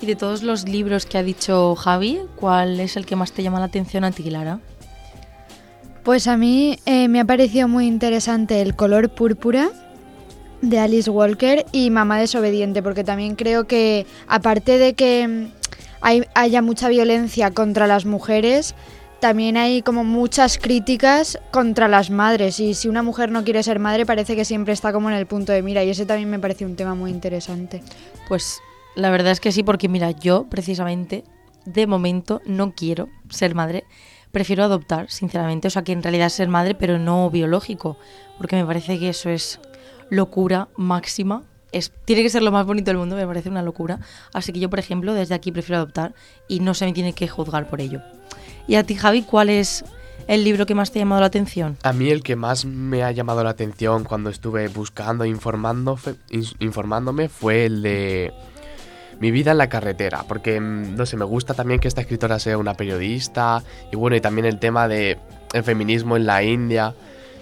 Y 0.00 0.06
de 0.06 0.14
todos 0.14 0.42
los 0.42 0.68
libros 0.68 1.06
que 1.06 1.16
ha 1.18 1.22
dicho 1.22 1.74
Javi, 1.74 2.20
¿cuál 2.36 2.80
es 2.80 2.96
el 2.96 3.06
que 3.06 3.16
más 3.16 3.32
te 3.32 3.42
llama 3.42 3.60
la 3.60 3.66
atención 3.66 4.04
a 4.04 4.10
ti, 4.10 4.28
Lara? 4.30 4.60
Pues 6.06 6.28
a 6.28 6.36
mí 6.36 6.78
eh, 6.86 7.08
me 7.08 7.18
ha 7.18 7.24
parecido 7.24 7.66
muy 7.66 7.84
interesante 7.84 8.62
El 8.62 8.76
color 8.76 9.08
púrpura 9.10 9.70
de 10.62 10.78
Alice 10.78 11.10
Walker 11.10 11.66
y 11.72 11.90
Mamá 11.90 12.20
desobediente, 12.20 12.80
porque 12.80 13.02
también 13.02 13.34
creo 13.34 13.66
que 13.66 14.06
aparte 14.28 14.78
de 14.78 14.94
que 14.94 15.26
mm, 15.26 15.46
hay, 16.02 16.22
haya 16.36 16.62
mucha 16.62 16.88
violencia 16.88 17.50
contra 17.50 17.88
las 17.88 18.06
mujeres, 18.06 18.76
también 19.18 19.56
hay 19.56 19.82
como 19.82 20.04
muchas 20.04 20.58
críticas 20.58 21.40
contra 21.50 21.88
las 21.88 22.08
madres. 22.10 22.60
Y 22.60 22.74
si 22.74 22.86
una 22.86 23.02
mujer 23.02 23.32
no 23.32 23.42
quiere 23.42 23.64
ser 23.64 23.80
madre 23.80 24.06
parece 24.06 24.36
que 24.36 24.44
siempre 24.44 24.74
está 24.74 24.92
como 24.92 25.10
en 25.10 25.16
el 25.16 25.26
punto 25.26 25.50
de 25.50 25.60
mira. 25.60 25.82
Y 25.82 25.90
ese 25.90 26.06
también 26.06 26.30
me 26.30 26.38
parece 26.38 26.64
un 26.64 26.76
tema 26.76 26.94
muy 26.94 27.10
interesante. 27.10 27.82
Pues 28.28 28.60
la 28.94 29.10
verdad 29.10 29.32
es 29.32 29.40
que 29.40 29.50
sí, 29.50 29.64
porque 29.64 29.88
mira, 29.88 30.12
yo 30.12 30.46
precisamente 30.48 31.24
de 31.64 31.88
momento 31.88 32.42
no 32.46 32.76
quiero 32.76 33.08
ser 33.28 33.56
madre 33.56 33.82
prefiero 34.36 34.64
adoptar, 34.64 35.10
sinceramente. 35.10 35.68
O 35.68 35.70
sea, 35.70 35.82
que 35.82 35.92
en 35.92 36.02
realidad 36.02 36.28
ser 36.28 36.48
madre, 36.48 36.74
pero 36.74 36.98
no 36.98 37.30
biológico. 37.30 37.96
Porque 38.36 38.54
me 38.54 38.66
parece 38.66 38.98
que 38.98 39.08
eso 39.08 39.30
es 39.30 39.60
locura 40.10 40.68
máxima. 40.76 41.42
Es, 41.72 41.90
tiene 42.04 42.22
que 42.22 42.28
ser 42.28 42.42
lo 42.42 42.52
más 42.52 42.66
bonito 42.66 42.90
del 42.90 42.98
mundo, 42.98 43.16
me 43.16 43.26
parece 43.26 43.48
una 43.48 43.62
locura. 43.62 43.98
Así 44.34 44.52
que 44.52 44.60
yo, 44.60 44.68
por 44.68 44.78
ejemplo, 44.78 45.14
desde 45.14 45.34
aquí 45.34 45.52
prefiero 45.52 45.78
adoptar 45.78 46.14
y 46.48 46.60
no 46.60 46.74
se 46.74 46.84
me 46.84 46.92
tiene 46.92 47.14
que 47.14 47.28
juzgar 47.28 47.70
por 47.70 47.80
ello. 47.80 48.02
Y 48.68 48.74
a 48.74 48.84
ti, 48.84 48.94
Javi, 48.94 49.22
¿cuál 49.22 49.48
es 49.48 49.86
el 50.26 50.44
libro 50.44 50.66
que 50.66 50.74
más 50.74 50.92
te 50.92 50.98
ha 50.98 51.00
llamado 51.00 51.22
la 51.22 51.28
atención? 51.28 51.78
A 51.82 51.94
mí 51.94 52.10
el 52.10 52.22
que 52.22 52.36
más 52.36 52.66
me 52.66 53.04
ha 53.04 53.12
llamado 53.12 53.42
la 53.42 53.48
atención 53.48 54.04
cuando 54.04 54.28
estuve 54.28 54.68
buscando 54.68 55.24
e 55.24 55.28
informándome 55.28 57.30
fue 57.30 57.64
el 57.64 57.80
de 57.80 58.34
mi 59.20 59.30
vida 59.30 59.52
en 59.52 59.58
la 59.58 59.68
carretera, 59.68 60.24
porque 60.28 60.60
mm, 60.60 60.96
no 60.96 61.06
sé, 61.06 61.16
me 61.16 61.24
gusta 61.24 61.54
también 61.54 61.80
que 61.80 61.88
esta 61.88 62.00
escritora 62.00 62.38
sea 62.38 62.58
una 62.58 62.74
periodista 62.74 63.62
y 63.92 63.96
bueno, 63.96 64.16
y 64.16 64.20
también 64.20 64.46
el 64.46 64.58
tema 64.58 64.88
de 64.88 65.18
el 65.52 65.64
feminismo 65.64 66.16
en 66.16 66.26
la 66.26 66.42
India 66.42 66.94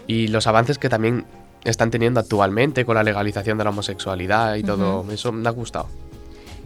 y 0.07 0.29
los 0.29 0.47
avances 0.47 0.79
que 0.79 0.89
también 0.89 1.25
están 1.65 1.91
teniendo 1.91 2.21
actualmente 2.21 2.85
con 2.85 2.95
la 2.95 3.03
legalización 3.03 3.59
de 3.59 3.65
la 3.65 3.71
homosexualidad 3.71 4.57
y 4.57 4.63
todo, 4.63 5.11
eso 5.11 5.33
me 5.33 5.49
ha 5.49 5.53
gustado. 5.53 5.89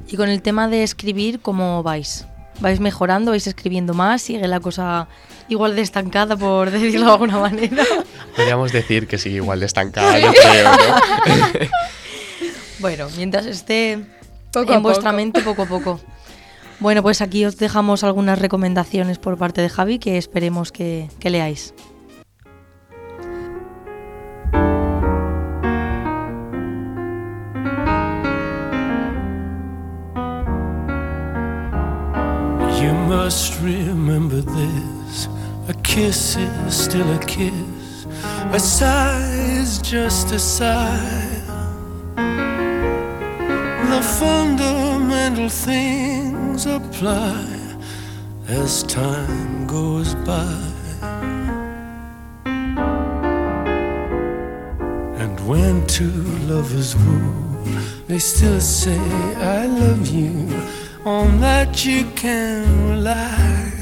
Y 0.09 0.17
con 0.17 0.29
el 0.29 0.43
tema 0.43 0.69
de 0.69 0.83
escribir, 0.83 1.41
¿cómo 1.41 1.83
vais? 1.83 2.27
¿Vais 2.61 2.81
mejorando? 2.81 3.31
¿Vais 3.31 3.47
escribiendo 3.47 3.95
más? 3.95 4.23
¿Sigue 4.23 4.49
la 4.49 4.59
cosa 4.59 5.07
igual 5.49 5.77
de 5.77 5.83
estancada, 5.83 6.37
por 6.37 6.71
decirlo 6.73 7.07
de 7.07 7.13
alguna 7.13 7.39
manera? 7.39 7.85
Podríamos 8.35 8.73
decir 8.73 9.07
que 9.07 9.19
sigue 9.19 9.37
igual 9.37 9.61
de 9.61 9.67
estancada, 9.67 10.19
yo 10.21 10.33
creo, 10.33 10.71
¿no? 10.73 11.69
bueno, 12.81 13.09
mientras 13.17 13.47
esté 13.47 14.05
en 14.55 14.83
vuestra 14.83 15.13
mente 15.13 15.43
poco 15.43 15.63
a 15.63 15.67
poco. 15.67 16.01
Bueno, 16.81 17.03
pues 17.03 17.21
aquí 17.21 17.45
os 17.45 17.57
dejamos 17.57 18.05
algunas 18.05 18.39
recomendaciones 18.39 19.19
por 19.19 19.37
parte 19.37 19.61
de 19.61 19.69
Javi 19.69 19.99
que 19.99 20.17
esperemos 20.17 20.71
que, 20.71 21.09
que 21.19 21.31
leáis. 21.31 21.75
You 32.81 32.95
must 32.95 33.61
remember 33.61 34.41
this. 34.41 35.29
A 35.69 35.75
kiss 35.83 36.37
is 36.37 36.75
still 36.75 37.11
a 37.13 37.19
kiss. 37.27 38.07
A 38.53 38.61
sigh 38.61 39.61
is 39.61 39.81
just 39.83 40.31
a 40.33 40.39
sigh. 40.39 41.28
The 43.91 44.03
fundamental 44.03 45.49
things 45.49 46.67
apply 46.67 47.45
as 48.49 48.83
time 48.85 49.67
goes 49.67 50.15
by. 50.15 50.63
And 55.23 55.35
when 55.49 55.87
two 55.87 56.23
lovers 56.53 56.97
woo, 56.97 57.65
they 58.07 58.19
still 58.19 58.61
say, 58.61 59.01
I 59.37 59.67
love 59.67 60.07
you, 60.09 60.49
on 61.05 61.41
that 61.41 61.85
you 61.85 62.05
can 62.17 62.91
rely. 62.91 63.73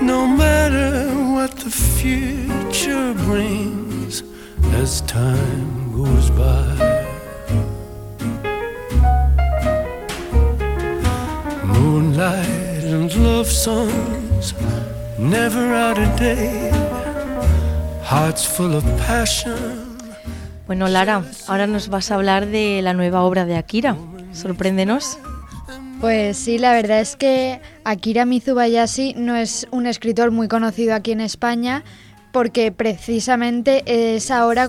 No 0.00 0.26
matter 0.26 1.12
what 1.34 1.52
the 1.52 1.70
future 1.70 3.14
brings 3.26 4.22
as 4.74 5.00
time 5.02 5.92
goes 5.92 6.30
by. 6.30 6.93
Bueno, 20.66 20.88
Lara, 20.88 21.24
ahora 21.46 21.66
nos 21.66 21.88
vas 21.88 22.10
a 22.10 22.16
hablar 22.16 22.46
de 22.46 22.82
la 22.82 22.92
nueva 22.92 23.22
obra 23.22 23.46
de 23.46 23.56
Akira. 23.56 23.96
Sorpréndenos. 24.32 25.16
Pues 26.02 26.36
sí, 26.36 26.58
la 26.58 26.74
verdad 26.74 27.00
es 27.00 27.16
que 27.16 27.60
Akira 27.84 28.26
Mizubayashi 28.26 29.14
no 29.14 29.34
es 29.34 29.66
un 29.70 29.86
escritor 29.86 30.30
muy 30.30 30.48
conocido 30.48 30.94
aquí 30.94 31.12
en 31.12 31.22
España 31.22 31.84
porque 32.32 32.70
precisamente 32.70 33.82
es 34.14 34.30
ahora 34.30 34.68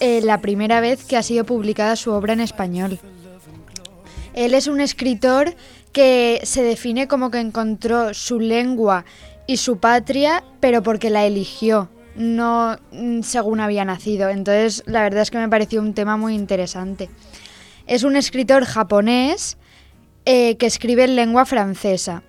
eh, 0.00 0.20
la 0.22 0.42
primera 0.42 0.80
vez 0.80 1.06
que 1.06 1.16
ha 1.16 1.22
sido 1.22 1.44
publicada 1.44 1.96
su 1.96 2.12
obra 2.12 2.34
en 2.34 2.40
español. 2.40 2.98
Él 4.34 4.52
es 4.52 4.66
un 4.66 4.80
escritor 4.82 5.54
que 5.94 6.40
se 6.42 6.62
define 6.62 7.08
como 7.08 7.30
que 7.30 7.38
encontró 7.38 8.12
su 8.12 8.40
lengua 8.40 9.06
y 9.46 9.58
su 9.58 9.78
patria, 9.78 10.42
pero 10.60 10.82
porque 10.82 11.08
la 11.08 11.24
eligió, 11.24 11.88
no 12.16 12.76
mm, 12.90 13.22
según 13.22 13.60
había 13.60 13.84
nacido. 13.84 14.28
Entonces, 14.28 14.82
la 14.86 15.02
verdad 15.02 15.22
es 15.22 15.30
que 15.30 15.38
me 15.38 15.48
pareció 15.48 15.80
un 15.80 15.94
tema 15.94 16.16
muy 16.16 16.34
interesante. 16.34 17.08
Es 17.86 18.02
un 18.02 18.16
escritor 18.16 18.64
japonés 18.64 19.56
eh, 20.26 20.56
que 20.56 20.66
escribe 20.66 21.04
en 21.04 21.14
lengua 21.14 21.46
francesa. 21.46 22.24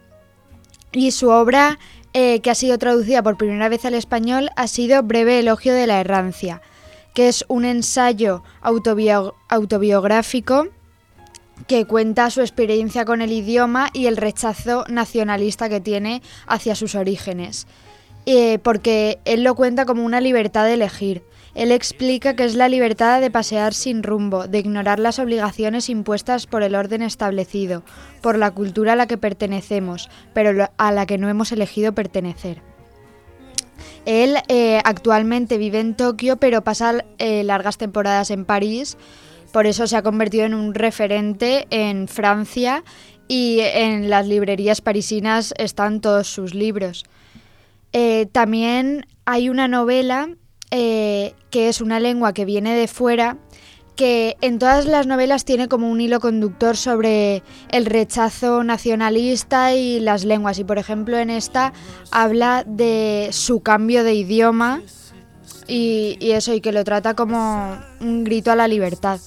Y 0.92 1.10
su 1.12 1.30
obra, 1.30 1.80
eh, 2.14 2.42
que 2.42 2.52
ha 2.52 2.56
sido 2.56 2.78
traducida 2.78 3.24
por 3.24 3.36
primera 3.36 3.68
vez 3.68 3.84
al 3.84 3.96
español, 3.96 4.52
ha 4.56 4.68
sido 4.68 5.02
Breve 5.02 5.40
Elogio 5.40 5.74
de 5.74 5.88
la 5.88 6.00
Errancia, 6.00 6.62
que 7.16 7.30
es 7.30 7.44
un 7.48 7.66
ensayo 7.66 8.44
autobiográfico 8.62 10.68
que 11.68 11.86
cuenta 11.86 12.30
su 12.30 12.42
experiencia 12.42 13.06
con 13.06 13.22
el 13.22 13.32
idioma 13.32 13.90
y 13.94 14.08
el 14.08 14.18
rechazo 14.18 14.86
nacionalista 14.88 15.70
que 15.70 15.82
tiene 15.82 16.22
hacia 16.48 16.76
sus 16.76 16.96
orígenes. 16.96 17.68
Eh, 18.26 18.58
porque 18.60 19.20
él 19.26 19.44
lo 19.44 19.56
cuenta 19.56 19.86
como 19.86 20.04
una 20.04 20.20
libertad 20.20 20.66
de 20.66 20.74
elegir. 20.74 21.24
Él 21.54 21.72
explica 21.72 22.36
que 22.36 22.44
es 22.44 22.56
la 22.56 22.68
libertad 22.68 23.22
de 23.22 23.32
pasear 23.32 23.74
sin 23.74 24.04
rumbo, 24.04 24.48
de 24.48 24.60
ignorar 24.60 25.00
las 25.00 25.20
obligaciones 25.20 25.90
impuestas 25.90 26.48
por 26.48 26.64
el 26.64 26.76
orden 26.76 27.02
establecido, 27.02 27.84
por 28.22 28.38
la 28.38 28.52
cultura 28.52 28.94
a 28.94 28.96
la 28.96 29.08
que 29.08 29.18
pertenecemos, 29.18 30.10
pero 30.34 30.68
a 30.76 30.92
la 30.92 31.06
que 31.06 31.18
no 31.18 31.30
hemos 31.30 31.52
elegido 31.52 31.94
pertenecer. 31.94 32.62
Él 34.06 34.38
eh, 34.48 34.82
actualmente 34.84 35.58
vive 35.58 35.80
en 35.80 35.96
Tokio, 35.96 36.38
pero 36.38 36.64
pasa 36.64 37.06
eh, 37.18 37.44
largas 37.44 37.78
temporadas 37.78 38.32
en 38.32 38.46
París, 38.46 38.98
por 39.56 39.68
eso 39.68 39.88
se 39.88 39.96
ha 39.96 40.04
convertido 40.04 40.44
en 40.44 40.54
un 40.54 40.74
referente 40.74 41.66
en 41.70 42.10
Francia 42.10 42.84
y 43.30 43.60
en 43.62 44.10
las 44.10 44.28
librerías 44.28 44.82
parisinas 44.82 45.54
están 45.58 46.02
todos 46.02 46.28
sus 46.28 46.54
libros. 46.54 47.06
Eh, 47.94 48.26
también 48.34 49.06
hay 49.24 49.48
una 49.48 49.70
novela 49.70 50.28
eh, 50.72 51.36
que 51.52 51.70
es 51.70 51.80
una 51.80 52.02
lengua 52.02 52.34
que 52.34 52.44
viene 52.44 52.76
de 52.76 52.90
fuera, 52.90 53.38
que 53.96 54.36
en 54.42 54.60
todas 54.60 54.88
las 54.88 55.08
novelas 55.08 55.46
tiene 55.46 55.70
como 55.70 55.90
un 55.90 56.02
hilo 56.02 56.20
conductor 56.20 56.76
sobre 56.76 57.42
el 57.70 57.86
rechazo 57.86 58.62
nacionalista 58.66 59.74
y 59.74 60.02
las 60.02 60.26
lenguas. 60.26 60.60
Y 60.60 60.66
por 60.66 60.80
ejemplo 60.80 61.18
en 61.18 61.30
esta 61.30 61.72
habla 62.12 62.66
de 62.68 63.30
su 63.32 63.62
cambio 63.62 64.04
de 64.04 64.16
idioma 64.16 64.82
y, 65.68 66.18
eso, 66.32 66.54
y 66.54 66.62
que 66.62 66.72
lo 66.72 66.84
trata 66.84 67.14
como 67.14 67.78
un 68.00 68.24
grito 68.24 68.52
a 68.52 68.56
la 68.56 68.68
libertad. 68.68 69.20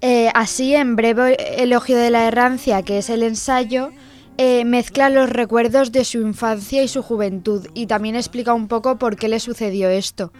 Eh, 0.00 0.30
así, 0.34 0.74
en 0.74 0.94
breve 0.94 1.62
elogio 1.62 1.96
de 1.96 2.10
la 2.10 2.26
errancia, 2.26 2.82
que 2.82 2.98
es 2.98 3.10
el 3.10 3.22
ensayo, 3.22 3.90
eh, 4.36 4.64
mezcla 4.64 5.10
los 5.10 5.28
recuerdos 5.28 5.90
de 5.90 6.04
su 6.04 6.20
infancia 6.20 6.82
y 6.84 6.88
su 6.88 7.02
juventud 7.02 7.66
y 7.74 7.86
también 7.86 8.14
explica 8.14 8.54
un 8.54 8.68
poco 8.68 8.96
por 8.96 9.16
qué 9.16 9.26
le 9.28 9.40
sucedió 9.40 9.88
esto. 9.88 10.32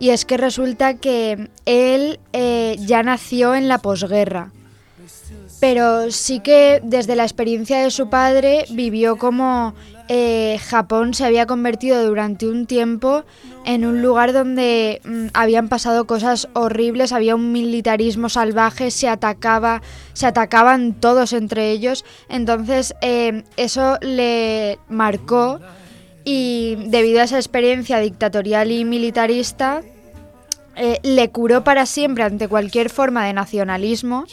Y 0.00 0.10
es 0.10 0.24
que 0.24 0.36
resulta 0.36 0.94
que 0.94 1.48
él 1.64 2.18
eh, 2.32 2.76
ya 2.80 3.04
nació 3.04 3.54
en 3.54 3.68
la 3.68 3.78
posguerra, 3.78 4.50
pero 5.60 6.10
sí 6.10 6.40
que 6.40 6.80
desde 6.82 7.14
la 7.14 7.24
experiencia 7.24 7.78
de 7.78 7.92
su 7.92 8.08
padre 8.08 8.64
vivió 8.70 9.16
como 9.16 9.74
eh, 10.08 10.58
Japón 10.58 11.12
se 11.12 11.24
había 11.24 11.46
convertido 11.46 12.04
durante 12.06 12.48
un 12.48 12.66
tiempo 12.66 13.24
en 13.66 13.84
un 13.84 14.00
lugar 14.00 14.32
donde 14.32 15.00
mm, 15.04 15.26
habían 15.34 15.68
pasado 15.68 16.06
cosas 16.06 16.48
horribles, 16.54 17.12
había 17.12 17.34
un 17.34 17.52
militarismo 17.52 18.28
salvaje, 18.28 18.90
se 18.90 19.08
atacaba, 19.08 19.82
se 20.14 20.26
atacaban 20.26 20.94
todos 20.94 21.32
entre 21.32 21.70
ellos, 21.70 22.04
entonces 22.28 22.94
eh, 23.02 23.44
eso 23.56 23.98
le 24.00 24.78
marcó 24.88 25.60
y 26.24 26.76
debido 26.86 27.20
a 27.20 27.24
esa 27.24 27.36
experiencia 27.36 27.98
dictatorial 27.98 28.72
y 28.72 28.84
militarista 28.84 29.82
eh, 30.76 31.00
le 31.02 31.30
curó 31.30 31.64
para 31.64 31.86
siempre 31.86 32.24
ante 32.24 32.48
cualquier 32.48 32.88
forma 32.88 33.26
de 33.26 33.32
nacionalismo 33.32 34.26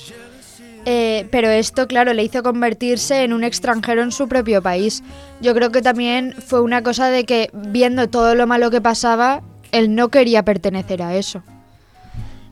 eh, 0.85 1.27
pero 1.31 1.49
esto, 1.49 1.87
claro, 1.87 2.13
le 2.13 2.23
hizo 2.23 2.43
convertirse 2.43 3.23
en 3.23 3.33
un 3.33 3.43
extranjero 3.43 4.03
en 4.03 4.11
su 4.11 4.27
propio 4.27 4.61
país. 4.61 5.03
Yo 5.41 5.55
creo 5.55 5.71
que 5.71 5.81
también 5.81 6.33
fue 6.33 6.61
una 6.61 6.83
cosa 6.83 7.09
de 7.09 7.25
que, 7.25 7.49
viendo 7.53 8.07
todo 8.07 8.35
lo 8.35 8.45
malo 8.45 8.69
que 8.69 8.81
pasaba, 8.81 9.41
él 9.71 9.95
no 9.95 10.09
quería 10.09 10.43
pertenecer 10.43 11.01
a 11.01 11.15
eso. 11.15 11.43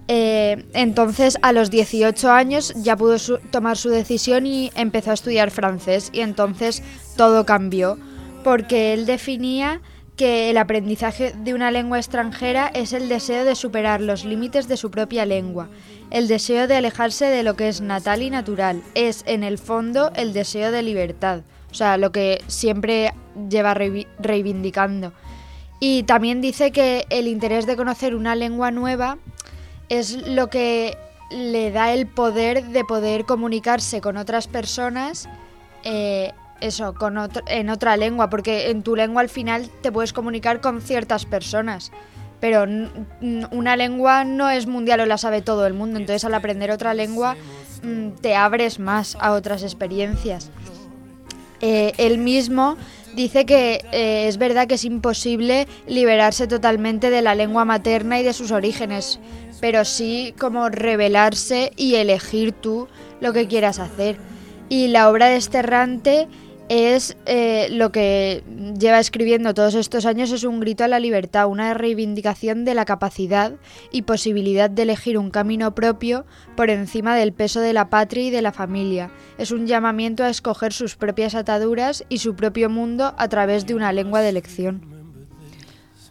Eh, 0.08 0.66
entonces, 0.74 1.38
a 1.44 1.54
los 1.54 1.70
18 1.70 2.32
años 2.32 2.74
ya 2.76 2.98
pudo 2.98 3.18
tomar 3.52 3.78
su 3.78 3.90
decisión 3.90 4.46
y 4.46 4.72
empezó 4.76 5.12
a 5.12 5.14
estudiar 5.14 5.52
francés. 5.52 6.10
Y 6.12 6.22
entonces 6.22 6.82
todo 7.16 7.46
cambió, 7.46 7.98
porque 8.44 8.94
él 8.94 9.06
definía 9.06 9.80
que 10.24 10.50
el 10.50 10.58
aprendizaje 10.58 11.34
de 11.34 11.54
una 11.54 11.70
lengua 11.70 11.98
extranjera 11.98 12.72
es 12.74 12.94
el 12.94 13.10
deseo 13.10 13.44
de 13.44 13.56
superar 13.56 14.00
los 14.00 14.24
límites 14.24 14.70
de 14.70 14.78
su 14.78 14.90
propia 14.90 15.26
lengua 15.26 15.68
el 16.14 16.28
deseo 16.28 16.68
de 16.68 16.76
alejarse 16.76 17.26
de 17.26 17.42
lo 17.42 17.56
que 17.56 17.68
es 17.68 17.82
natal 17.82 18.22
y 18.22 18.30
natural. 18.30 18.84
Es, 18.94 19.24
en 19.26 19.44
el 19.44 19.58
fondo, 19.58 20.12
el 20.16 20.32
deseo 20.32 20.72
de 20.72 20.84
libertad. 20.84 21.42
O 21.72 21.74
sea, 21.74 21.98
lo 21.98 22.12
que 22.12 22.40
siempre 22.46 23.14
lleva 23.50 23.74
reivindicando. 23.74 25.12
Y 25.80 26.04
también 26.04 26.40
dice 26.40 26.72
que 26.72 27.08
el 27.10 27.28
interés 27.28 27.66
de 27.66 27.76
conocer 27.76 28.14
una 28.14 28.36
lengua 28.36 28.70
nueva 28.70 29.18
es 29.90 30.28
lo 30.28 30.52
que 30.52 30.96
le 31.32 31.72
da 31.72 31.92
el 31.94 32.06
poder 32.06 32.64
de 32.64 32.86
poder 32.86 33.26
comunicarse 33.26 34.00
con 34.00 34.16
otras 34.18 34.48
personas, 34.48 35.28
eh, 35.84 36.32
eso, 36.62 36.94
con 36.94 37.18
en 37.48 37.70
otra 37.70 37.98
lengua, 37.98 38.30
porque 38.30 38.70
en 38.70 38.84
tu 38.84 38.96
lengua 38.96 39.22
al 39.22 39.30
final 39.30 39.70
te 39.82 39.92
puedes 39.92 40.14
comunicar 40.14 40.62
con 40.62 40.82
ciertas 40.82 41.26
personas 41.26 41.92
pero 42.44 42.66
una 43.52 43.78
lengua 43.78 44.26
no 44.26 44.50
es 44.50 44.68
mundial 44.68 45.00
o 45.00 45.06
la 45.06 45.18
sabe 45.18 45.42
todo 45.42 45.66
el 45.66 45.74
mundo, 45.74 45.98
entonces 45.98 46.26
al 46.26 46.34
aprender 46.34 46.72
otra 46.72 46.94
lengua 46.94 47.38
mm, 47.84 48.20
te 48.20 48.36
abres 48.36 48.80
más 48.80 49.16
a 49.22 49.32
otras 49.32 49.64
experiencias. 49.64 50.52
Eh, 51.62 51.94
él 51.98 52.18
mismo 52.18 52.76
dice 53.16 53.46
que 53.46 53.86
eh, 53.94 54.28
es 54.28 54.38
verdad 54.38 54.68
que 54.68 54.74
es 54.74 54.84
imposible 54.84 55.70
liberarse 55.88 56.46
totalmente 56.46 57.10
de 57.10 57.22
la 57.22 57.34
lengua 57.34 57.64
materna 57.64 58.20
y 58.20 58.24
de 58.24 58.34
sus 58.34 58.52
orígenes, 58.52 59.22
pero 59.62 59.86
sí 59.86 60.36
como 60.38 60.68
revelarse 60.68 61.72
y 61.78 61.96
elegir 61.96 62.52
tú 62.52 62.90
lo 63.22 63.32
que 63.32 63.48
quieras 63.48 63.80
hacer. 63.80 64.18
Y 64.68 64.90
la 64.90 65.10
obra 65.10 65.28
de 65.28 65.38
Esterrante 65.38 66.28
es 66.70 67.18
eh, 67.26 67.68
lo 67.72 67.92
que 67.92 68.44
lleva 68.80 69.00
escribiendo 69.00 69.54
todos 69.54 69.76
estos 69.76 70.06
años 70.06 70.32
es 70.32 70.44
un 70.44 70.60
grito 70.60 70.84
a 70.84 70.88
la 70.88 71.00
libertad, 71.00 71.48
una 71.48 71.74
reivindicación 71.74 72.66
de 72.66 72.74
la 72.74 72.86
capacidad 72.86 73.54
y 73.92 74.04
posibilidad 74.04 74.70
de 74.70 74.84
elegir 74.84 75.18
un 75.18 75.30
camino 75.30 75.76
propio 75.76 76.26
por 76.56 76.70
encima 76.70 77.16
del 77.16 77.34
peso 77.34 77.60
de 77.60 77.74
la 77.74 77.90
patria 77.90 78.26
y 78.26 78.30
de 78.30 78.42
la 78.42 78.52
familia. 78.52 79.12
Es 79.38 79.52
un 79.52 79.68
llamamiento 79.68 80.24
a 80.24 80.30
escoger 80.30 80.74
sus 80.74 80.96
propias 80.96 81.36
ataduras 81.36 82.06
y 82.10 82.20
su 82.20 82.36
propio 82.36 82.70
mundo 82.70 83.14
a 83.18 83.28
través 83.28 83.66
de 83.66 83.76
una 83.76 83.92
lengua 83.92 84.22
de 84.22 84.30
elección. 84.30 84.82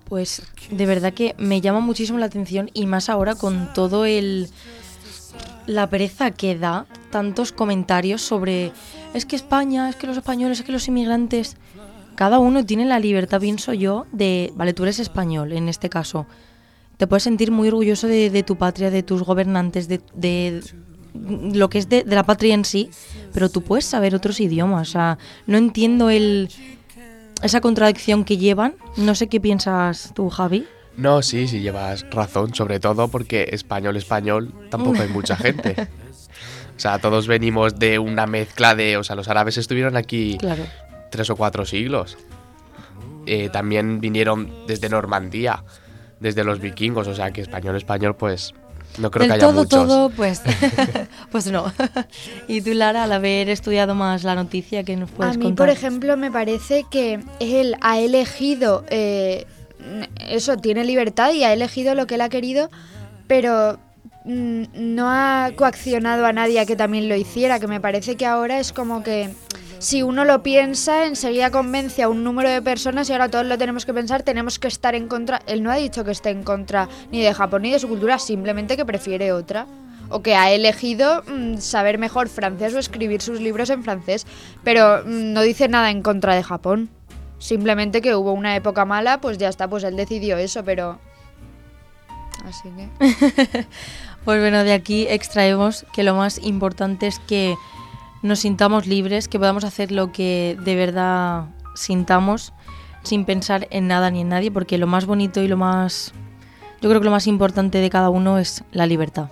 Pues 0.09 0.43
de 0.71 0.87
verdad 0.87 1.15
que 1.15 1.35
me 1.38 1.62
llama 1.62 1.81
muchísimo 1.81 2.19
la 2.19 2.27
atención 2.27 2.71
y 2.75 2.87
más 2.87 3.09
ahora 3.09 3.35
con 3.35 3.73
todo 3.73 4.05
el 4.05 4.51
la 5.67 5.88
pereza 5.88 6.33
que 6.33 6.59
da 6.59 6.87
tantos 7.11 7.53
comentarios 7.53 8.21
sobre 8.21 8.73
es 9.14 9.27
que 9.27 9.37
España, 9.37 9.88
es 9.88 9.96
que 9.96 10.07
los 10.07 10.16
españoles, 10.16 10.61
es 10.61 10.64
que 10.64 10.72
los 10.72 10.88
inmigrantes. 10.88 11.57
Cada 12.14 12.38
uno 12.38 12.64
tiene 12.64 12.85
la 12.85 12.98
libertad, 12.98 13.40
pienso 13.40 13.72
yo, 13.72 14.07
de, 14.12 14.53
vale, 14.55 14.75
tú 14.75 14.83
eres 14.83 14.98
español 14.98 15.53
en 15.53 15.68
este 15.68 15.88
caso. 15.88 16.27
Te 16.98 17.07
puedes 17.07 17.22
sentir 17.22 17.51
muy 17.51 17.68
orgulloso 17.68 18.07
de, 18.07 18.42
tu 18.46 18.57
patria, 18.57 18.90
de 18.90 19.03
tus 19.03 19.22
gobernantes, 19.22 19.88
de, 19.88 20.62
lo 21.14 21.70
que 21.70 21.79
es 21.79 21.88
de, 21.88 22.05
la 22.07 22.25
patria 22.25 22.55
en 22.55 22.64
sí, 22.64 22.90
pero 23.33 23.48
tú 23.48 23.62
puedes 23.62 23.87
saber 23.87 24.14
otros 24.14 24.40
idiomas. 24.40 24.88
O 24.88 24.92
sea, 24.92 25.18
no 25.46 25.57
entiendo 25.57 26.11
el, 26.11 26.51
esa 27.42 27.61
contradicción 27.61 28.25
que 28.25 28.37
llevan. 28.37 28.75
No 28.96 29.14
sé 29.14 29.27
qué 29.29 29.40
piensas 29.40 30.12
tú, 30.14 30.29
Javi. 30.29 30.66
No, 30.96 31.22
sí, 31.22 31.48
sí 31.48 31.61
llevas 31.61 32.05
razón, 32.11 32.55
sobre 32.55 32.79
todo 32.79 33.09
porque 33.09 33.48
español, 33.53 33.96
español 33.96 34.53
tampoco 34.70 35.01
hay 35.01 35.09
mucha 35.09 35.37
gente. 35.37 35.88
O 36.83 36.88
sea, 36.90 36.99
todos 36.99 37.29
venimos 37.29 37.79
de 37.79 38.01
una 38.01 38.27
mezcla 38.27 38.75
de, 38.75 38.97
o 38.97 39.05
sea, 39.05 39.14
los 39.14 39.29
árabes 39.29 39.57
estuvieron 39.57 39.97
aquí 39.97 40.37
tres 41.12 41.31
o 41.31 41.37
cuatro 41.37 41.64
siglos. 41.64 42.18
Eh, 43.25 43.51
también 43.51 44.01
vinieron 44.01 44.53
desde 44.66 44.88
Normandía, 44.88 45.62
desde 46.18 46.42
los 46.42 46.59
vikingos, 46.59 47.07
o 47.07 47.14
sea 47.14 47.31
que 47.31 47.40
español, 47.40 47.77
español, 47.77 48.16
pues 48.16 48.53
No 48.99 49.12
creo 49.12 49.29
que 49.29 49.35
haya 49.35 49.47
todo, 49.47 49.53
muchos. 49.61 49.68
todo, 49.87 50.11
pues, 50.11 50.42
pues 51.31 51.47
no. 51.53 51.73
y 52.49 52.62
tú, 52.62 52.75
Lara, 52.75 53.05
al 53.05 53.12
haber 53.12 53.49
estudiado 53.49 53.95
más 53.95 54.25
la 54.25 54.35
noticia, 54.35 54.83
que 54.83 54.97
nos 54.97 55.09
puedes 55.09 55.37
A 55.37 55.38
mí, 55.38 55.45
contar? 55.45 55.68
por 55.68 55.73
ejemplo, 55.73 56.16
me 56.16 56.33
parece 56.33 56.85
que 56.90 57.21
él 57.38 57.77
ha 57.81 58.01
elegido, 58.01 58.85
eh, 58.88 59.47
eso, 60.18 60.57
tiene 60.57 60.83
libertad 60.85 61.33
y 61.33 61.45
ha 61.45 61.53
elegido 61.53 61.95
lo 61.95 62.09
que 62.09 62.16
él 62.16 62.23
ha 62.23 62.29
querido, 62.29 62.71
pero 63.29 63.79
no 64.24 65.11
ha 65.11 65.50
coaccionado 65.56 66.26
a 66.26 66.32
nadie 66.32 66.61
a 66.61 66.66
que 66.66 66.76
también 66.76 67.08
lo 67.08 67.16
hiciera, 67.16 67.58
que 67.58 67.66
me 67.66 67.80
parece 67.80 68.16
que 68.16 68.26
ahora 68.26 68.61
es 68.61 68.72
como 68.72 69.02
que 69.02 69.30
si 69.82 70.04
uno 70.04 70.24
lo 70.24 70.44
piensa, 70.44 71.06
enseguida 71.06 71.50
convence 71.50 72.04
a 72.04 72.08
un 72.08 72.22
número 72.22 72.48
de 72.48 72.62
personas 72.62 73.11
y 73.11 73.12
ahora 73.14 73.28
todos 73.28 73.46
lo 73.46 73.58
tenemos 73.58 73.85
que 73.85 73.92
pensar, 73.92 74.22
tenemos 74.22 74.61
que 74.61 74.68
estar 74.68 74.94
en 74.94 75.08
contra. 75.08 75.42
Él 75.46 75.64
no 75.64 75.72
ha 75.72 75.74
dicho 75.74 76.04
que 76.04 76.12
esté 76.12 76.30
en 76.30 76.44
contra 76.44 76.88
ni 77.11 77.20
de 77.20 77.35
Japón 77.35 77.62
ni 77.62 77.72
de 77.72 77.80
su 77.80 77.88
cultura, 77.88 78.20
simplemente 78.20 78.76
que 78.76 78.85
prefiere 78.85 79.32
otra. 79.32 79.66
O 80.08 80.22
que 80.22 80.37
ha 80.37 80.52
elegido 80.52 81.24
mm, 81.24 81.56
saber 81.56 81.98
mejor 81.98 82.28
francés 82.28 82.74
o 82.74 82.78
escribir 82.78 83.22
sus 83.22 83.40
libros 83.40 83.70
en 83.70 83.82
francés. 83.82 84.24
Pero 84.62 85.02
mm, 85.04 85.32
no 85.32 85.42
dice 85.42 85.66
nada 85.66 85.90
en 85.90 86.02
contra 86.02 86.37
de 86.37 86.44
Japón. 86.44 86.88
Simplemente 87.38 88.00
que 88.02 88.14
hubo 88.14 88.32
una 88.32 88.54
época 88.54 88.85
mala, 88.85 89.20
pues 89.20 89.37
ya 89.37 89.48
está, 89.48 89.66
pues 89.66 89.82
él 89.82 89.96
decidió 89.96 90.37
eso, 90.37 90.62
pero... 90.62 91.00
Así 92.44 92.68
que... 92.70 93.66
Pues 94.24 94.40
bueno, 94.40 94.62
de 94.62 94.72
aquí 94.72 95.06
extraemos 95.08 95.85
que 95.92 96.04
lo 96.04 96.14
más 96.14 96.38
importante 96.38 97.06
es 97.06 97.18
que 97.18 97.56
nos 98.22 98.40
sintamos 98.40 98.87
libres, 98.87 99.26
que 99.26 99.38
podamos 99.38 99.64
hacer 99.64 99.90
lo 99.90 100.12
que 100.12 100.56
de 100.64 100.76
verdad 100.76 101.46
sintamos 101.74 102.52
sin 103.02 103.24
pensar 103.24 103.66
en 103.70 103.88
nada 103.88 104.11
ni 104.11 104.20
en 104.20 104.28
nadie, 104.28 104.52
porque 104.52 104.78
lo 104.78 104.87
más 104.87 105.06
bonito 105.06 105.40
y 105.42 105.48
lo 105.48 105.56
más... 105.56 106.12
Yo 106.80 106.88
creo 106.88 107.00
que 107.00 107.06
lo 107.06 107.11
más 107.11 107.26
importante 107.26 107.78
de 107.78 107.90
cada 107.90 108.11
uno 108.11 108.38
es 108.38 108.64
la 108.72 108.87
libertad. 108.87 109.30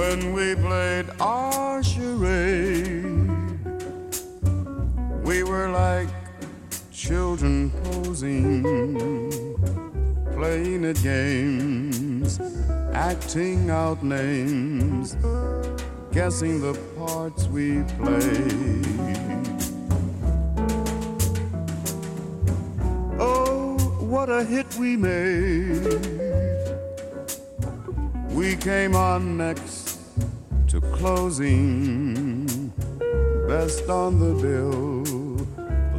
when 0.00 0.32
we 0.32 0.54
played 0.54 1.06
our 1.20 1.82
charade. 1.82 3.04
We 5.22 5.42
were 5.42 5.68
children 7.10 7.70
posing, 7.82 8.62
playing 10.32 10.84
at 10.84 10.94
games, 11.02 12.38
acting 12.94 13.68
out 13.68 14.00
names, 14.04 15.16
guessing 16.12 16.60
the 16.60 16.72
parts 16.96 17.48
we 17.48 17.82
played. 17.98 18.86
Oh, 23.18 23.76
what 23.98 24.30
a 24.30 24.44
hit 24.44 24.72
we 24.76 24.96
made. 24.96 25.82
We 28.30 28.54
came 28.54 28.94
on 28.94 29.36
next 29.36 29.98
to 30.68 30.80
closing, 30.80 32.72
best 33.48 33.88
on 33.88 34.20
the 34.20 34.32
bill, 34.40 34.99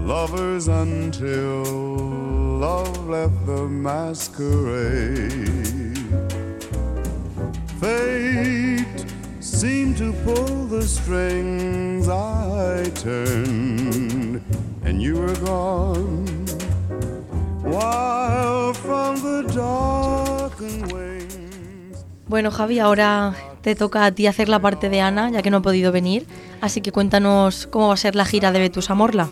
lovers 0.05 0.67
until 0.67 1.63
love 2.59 3.07
left 3.07 3.45
the 3.45 3.67
masquerade. 3.67 5.29
Fate 7.79 9.05
seemed 9.39 9.97
to 9.97 10.13
pull 10.23 10.67
the 10.67 10.81
strings 10.81 12.07
I 12.09 12.89
turned, 12.95 14.41
and 14.83 15.01
you 15.01 15.15
were 15.15 15.35
gone. 15.45 16.25
While 17.63 18.73
from 18.73 19.15
the 19.21 19.43
darkened 19.53 20.91
wings. 20.91 22.05
Bueno, 22.27 22.51
Javi, 22.51 22.79
ahora 22.79 23.33
te 23.61 23.75
toca 23.75 24.05
a 24.05 24.11
ti 24.11 24.27
hacer 24.27 24.49
la 24.49 24.59
parte 24.59 24.89
de 24.89 25.01
Ana, 25.01 25.29
ya 25.31 25.41
que 25.41 25.51
no 25.51 25.57
ha 25.57 25.61
podido 25.61 25.91
venir. 25.91 26.25
Así 26.59 26.81
que 26.81 26.91
cuéntanos 26.91 27.67
cómo 27.67 27.87
va 27.89 27.93
a 27.93 27.97
ser 27.97 28.15
la 28.15 28.25
gira 28.25 28.51
de 28.51 28.59
Vetusta 28.59 28.93
Morla. 28.93 29.29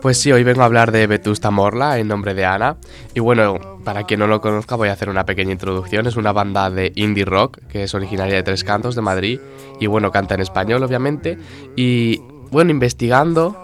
Pues 0.00 0.16
sí, 0.18 0.30
hoy 0.30 0.44
vengo 0.44 0.62
a 0.62 0.66
hablar 0.66 0.92
de 0.92 1.08
Vetusta 1.08 1.50
Morla 1.50 1.98
en 1.98 2.06
nombre 2.06 2.32
de 2.32 2.44
Ana. 2.44 2.76
Y 3.14 3.20
bueno, 3.20 3.58
para 3.84 4.04
quien 4.04 4.20
no 4.20 4.28
lo 4.28 4.40
conozca 4.40 4.76
voy 4.76 4.90
a 4.90 4.92
hacer 4.92 5.08
una 5.08 5.26
pequeña 5.26 5.50
introducción. 5.50 6.06
Es 6.06 6.14
una 6.14 6.30
banda 6.32 6.70
de 6.70 6.92
indie 6.94 7.24
rock 7.24 7.58
que 7.68 7.82
es 7.82 7.94
originaria 7.94 8.36
de 8.36 8.44
Tres 8.44 8.62
Cantos 8.62 8.94
de 8.94 9.02
Madrid. 9.02 9.40
Y 9.80 9.86
bueno, 9.88 10.12
canta 10.12 10.36
en 10.36 10.40
español 10.40 10.84
obviamente. 10.84 11.36
Y 11.74 12.22
bueno, 12.50 12.70
investigando, 12.70 13.56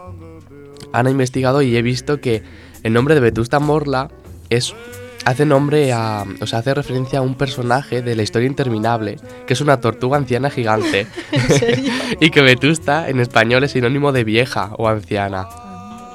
Ana 0.92 1.08
ha 1.08 1.12
investigado 1.12 1.62
y 1.62 1.76
he 1.76 1.82
visto 1.82 2.20
que 2.20 2.42
el 2.82 2.92
nombre 2.92 3.14
de 3.14 3.20
Vetusta 3.20 3.60
Morla 3.60 4.10
es 4.50 4.74
hace 5.24 5.46
nombre 5.46 5.92
a, 5.92 6.24
o 6.40 6.46
sea, 6.48 6.58
hace 6.58 6.74
referencia 6.74 7.20
a 7.20 7.22
un 7.22 7.36
personaje 7.36 8.02
de 8.02 8.16
la 8.16 8.24
historia 8.24 8.48
interminable, 8.48 9.18
que 9.46 9.52
es 9.52 9.60
una 9.60 9.80
tortuga 9.80 10.16
anciana 10.16 10.50
gigante. 10.50 11.06
y 12.20 12.30
que 12.30 12.42
Vetusta 12.42 13.08
en 13.08 13.20
español 13.20 13.62
es 13.62 13.70
sinónimo 13.70 14.10
de 14.10 14.24
vieja 14.24 14.72
o 14.78 14.88
anciana. 14.88 15.46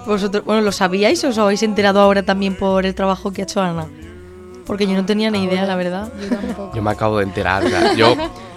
¿Vosotros, 0.09 0.43
bueno, 0.43 0.61
lo 0.61 0.71
sabíais 0.71 1.23
o 1.23 1.29
os 1.29 1.37
habéis 1.37 1.61
enterado 1.61 1.99
ahora 2.01 2.23
también 2.23 2.55
por 2.55 2.83
el 2.83 2.95
trabajo 2.95 3.31
que 3.31 3.41
ha 3.41 3.45
hecho 3.45 3.61
Ana? 3.61 3.85
Porque 4.65 4.87
yo 4.87 4.93
no 4.93 5.05
tenía 5.05 5.29
ni 5.29 5.43
idea, 5.43 5.67
la 5.67 5.75
verdad. 5.75 6.11
Yo 6.19 6.35
tampoco. 6.35 6.75
Yo 6.75 6.81
me 6.81 6.89
acabo 6.89 7.19
de 7.19 7.25
enterar. 7.25 7.63
o 7.63 7.69
sea, 7.69 7.93
yo, 7.93 8.15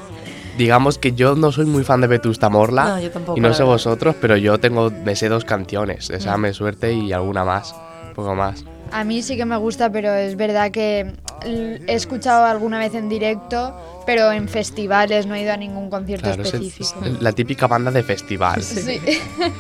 digamos 0.56 0.96
que 0.96 1.12
yo 1.12 1.36
no 1.36 1.52
soy 1.52 1.66
muy 1.66 1.84
fan 1.84 2.00
de 2.00 2.06
Vetusta 2.06 2.48
Morla. 2.48 2.84
No, 2.84 3.00
yo 3.00 3.10
tampoco, 3.10 3.36
y 3.36 3.42
no 3.42 3.52
sé 3.52 3.64
vosotros, 3.64 4.16
pero 4.18 4.38
yo 4.38 4.58
tengo, 4.60 4.90
me 4.90 5.14
sé 5.14 5.28
dos 5.28 5.44
canciones. 5.44 6.08
Deseame 6.08 6.54
suerte 6.54 6.94
y 6.94 7.12
alguna 7.12 7.44
más. 7.44 7.74
Un 8.08 8.14
poco 8.14 8.34
más. 8.34 8.64
A 8.90 9.04
mí 9.04 9.20
sí 9.22 9.36
que 9.36 9.44
me 9.44 9.58
gusta, 9.58 9.92
pero 9.92 10.10
es 10.14 10.36
verdad 10.36 10.70
que 10.70 11.12
he 11.44 11.94
escuchado 11.94 12.44
alguna 12.44 12.78
vez 12.78 12.94
en 12.94 13.08
directo, 13.08 13.74
pero 14.06 14.32
en 14.32 14.48
festivales 14.48 15.26
no 15.26 15.34
he 15.34 15.42
ido 15.42 15.52
a 15.52 15.56
ningún 15.56 15.90
concierto 15.90 16.26
Claro, 16.26 16.42
es 16.42 16.54
el- 16.54 16.62
específico. 16.62 17.00
la 17.20 17.32
típica 17.32 17.66
banda 17.66 17.90
de 17.90 18.02
festival. 18.02 18.62
Sí. 18.62 19.00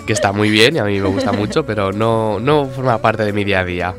que 0.06 0.12
está 0.12 0.32
muy 0.32 0.50
bien 0.50 0.76
y 0.76 0.78
a 0.78 0.84
mí 0.84 0.98
me 1.00 1.08
gusta 1.08 1.32
mucho, 1.32 1.64
pero 1.66 1.92
no, 1.92 2.40
no 2.40 2.66
forma 2.66 2.98
parte 2.98 3.24
de 3.24 3.32
mi 3.32 3.44
día 3.44 3.60
a 3.60 3.64
día. 3.64 3.94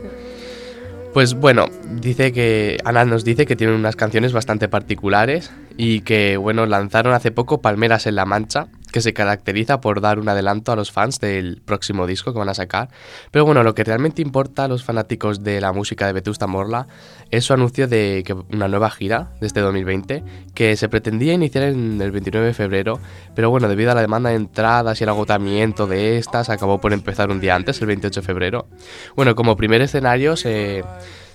Pues 1.13 1.35
bueno, 1.35 1.67
dice 2.01 2.31
que 2.33 2.79
Ana 2.85 3.05
nos 3.05 3.23
dice 3.23 3.45
que 3.45 3.55
tienen 3.55 3.75
unas 3.75 3.95
canciones 3.95 4.33
bastante 4.33 4.67
particulares 4.67 5.51
y 5.77 6.01
que 6.01 6.37
bueno, 6.37 6.65
lanzaron 6.65 7.13
hace 7.13 7.29
poco 7.31 7.61
Palmeras 7.61 8.07
en 8.07 8.15
la 8.15 8.25
Mancha, 8.25 8.67
que 8.93 9.01
se 9.01 9.11
caracteriza 9.11 9.81
por 9.81 9.99
dar 9.99 10.19
un 10.19 10.29
adelanto 10.29 10.71
a 10.71 10.75
los 10.75 10.91
fans 10.91 11.19
del 11.19 11.61
próximo 11.65 12.05
disco 12.05 12.31
que 12.31 12.39
van 12.39 12.47
a 12.47 12.53
sacar. 12.53 12.89
Pero 13.31 13.43
bueno, 13.43 13.63
lo 13.63 13.73
que 13.73 13.83
realmente 13.83 14.21
importa 14.21 14.65
a 14.65 14.67
los 14.67 14.83
fanáticos 14.83 15.43
de 15.43 15.59
la 15.59 15.73
música 15.73 16.05
de 16.05 16.13
Vetusta 16.13 16.45
Morla 16.45 16.87
es 17.31 17.43
su 17.43 17.53
anuncio 17.53 17.87
de 17.87 18.23
que 18.23 18.33
una 18.33 18.67
nueva 18.67 18.91
gira 18.91 19.31
de 19.41 19.47
este 19.47 19.61
2020 19.61 20.23
que 20.53 20.77
se 20.77 20.89
pretendía 20.89 21.33
iniciar 21.33 21.63
en 21.63 21.99
el 21.99 22.11
29 22.11 22.47
de 22.47 22.53
febrero, 22.53 22.99
pero 23.35 23.49
bueno, 23.49 23.67
debido 23.67 23.91
a 23.91 23.95
la 23.95 24.01
demanda 24.01 24.29
de 24.29 24.35
entradas 24.35 25.01
y 25.01 25.03
el 25.03 25.09
agotamiento 25.09 25.87
de 25.87 26.19
estas, 26.19 26.49
acabó 26.49 26.79
por 26.79 26.93
empezar 26.93 27.31
un 27.31 27.39
día 27.39 27.55
antes, 27.55 27.81
el 27.81 27.87
28 27.87 28.21
de 28.21 28.25
febrero. 28.25 28.67
Bueno, 29.15 29.33
como 29.33 29.57
primer 29.57 29.81
escenario 29.81 30.35
se, 30.35 30.83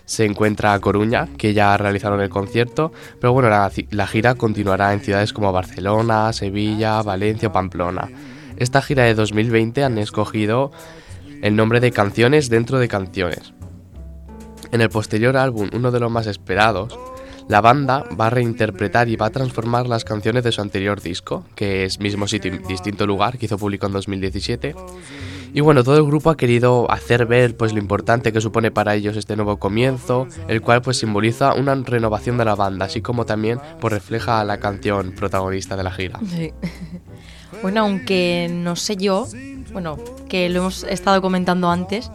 se 0.09 0.25
encuentra 0.25 0.81
Coruña, 0.81 1.29
que 1.37 1.53
ya 1.53 1.77
realizaron 1.77 2.23
el 2.23 2.31
concierto, 2.31 2.93
pero 3.21 3.35
bueno, 3.35 3.51
la 3.51 4.07
gira 4.07 4.37
continuará 4.37 4.95
en 4.95 5.01
ciudades 5.01 5.35
como 5.35 5.53
Barcelona, 5.53 6.33
Sevilla, 6.33 7.03
Valencia 7.03 7.49
o 7.49 7.53
Pamplona. 7.53 8.09
Esta 8.57 8.81
gira 8.81 9.05
de 9.05 9.15
2020 9.15 9.85
han 9.85 9.99
escogido 9.99 10.73
el 11.43 11.55
nombre 11.55 11.81
de 11.81 11.93
Canciones 11.93 12.49
dentro 12.49 12.79
de 12.79 12.89
Canciones. 12.89 13.53
En 14.73 14.81
el 14.81 14.89
posterior 14.89 15.37
álbum, 15.37 15.69
uno 15.75 15.91
de 15.91 16.01
los 16.01 16.11
más 16.11 16.27
esperados, 16.27 16.99
la 17.47 17.61
banda 17.61 18.05
va 18.19 18.29
a 18.29 18.31
reinterpretar 18.31 19.11
y 19.11 19.17
va 19.17 19.27
a 19.27 19.31
transformar 19.31 19.89
las 19.89 20.05
canciones 20.05 20.43
de 20.43 20.53
su 20.53 20.63
anterior 20.63 21.03
disco, 21.03 21.45
que 21.55 21.85
es 21.85 22.01
Mismo 22.01 22.27
Sitio 22.27 22.55
y 22.55 22.59
Distinto 22.67 23.07
Lugar, 23.07 23.37
que 23.37 23.45
hizo 23.45 23.59
público 23.59 23.87
en 23.87 23.93
2017. 23.93 24.75
Y 25.53 25.61
bueno, 25.61 25.85
todo 25.85 25.97
el 25.97 26.05
grupo 26.05 26.31
ha 26.31 26.37
querido 26.37 26.91
hacer 26.91 27.27
ver 27.27 27.57
pues 27.57 27.73
lo 27.73 27.79
importante 27.79 28.33
que 28.33 28.41
supone 28.41 28.71
para 28.71 28.95
ellos 28.95 29.17
este 29.17 29.37
nuevo 29.37 29.59
comienzo, 29.59 30.27
el 30.49 30.61
cual 30.61 30.83
pues 30.83 30.99
simboliza 30.99 31.55
una 31.55 31.75
renovación 31.75 32.39
de 32.39 32.45
la 32.45 32.55
banda, 32.55 32.87
así 32.87 33.01
como 33.01 33.27
también 33.27 33.59
pues 33.81 33.93
refleja 33.93 34.41
a 34.41 34.45
la 34.45 34.59
canción 34.59 35.13
protagonista 35.13 35.77
de 35.77 35.83
la 35.83 35.91
gira. 35.91 36.21
Sí. 36.27 36.53
Bueno, 37.63 37.81
aunque 37.81 38.47
no 38.51 38.77
sé 38.77 38.97
yo, 38.97 39.27
bueno, 39.73 39.97
que 40.29 40.49
lo 40.49 40.61
hemos 40.61 40.85
estado 40.85 41.21
comentando 41.23 41.71
antes, 41.71 42.11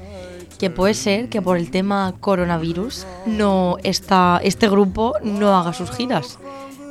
que 0.59 0.69
puede 0.69 0.93
ser 0.93 1.27
que 1.27 1.41
por 1.41 1.57
el 1.57 1.71
tema 1.71 2.13
coronavirus 2.19 3.05
no 3.25 3.77
está, 3.83 4.39
este 4.43 4.69
grupo 4.69 5.15
no 5.23 5.55
haga 5.57 5.73
sus 5.73 5.91
giras. 5.91 6.39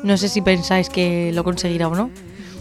No 0.02 0.16
sé 0.16 0.28
si 0.28 0.42
pensáis 0.42 0.88
que 0.88 1.31
lo 1.33 1.44
conseguirá 1.44 1.88
o 1.88 1.94
no. 1.94 2.11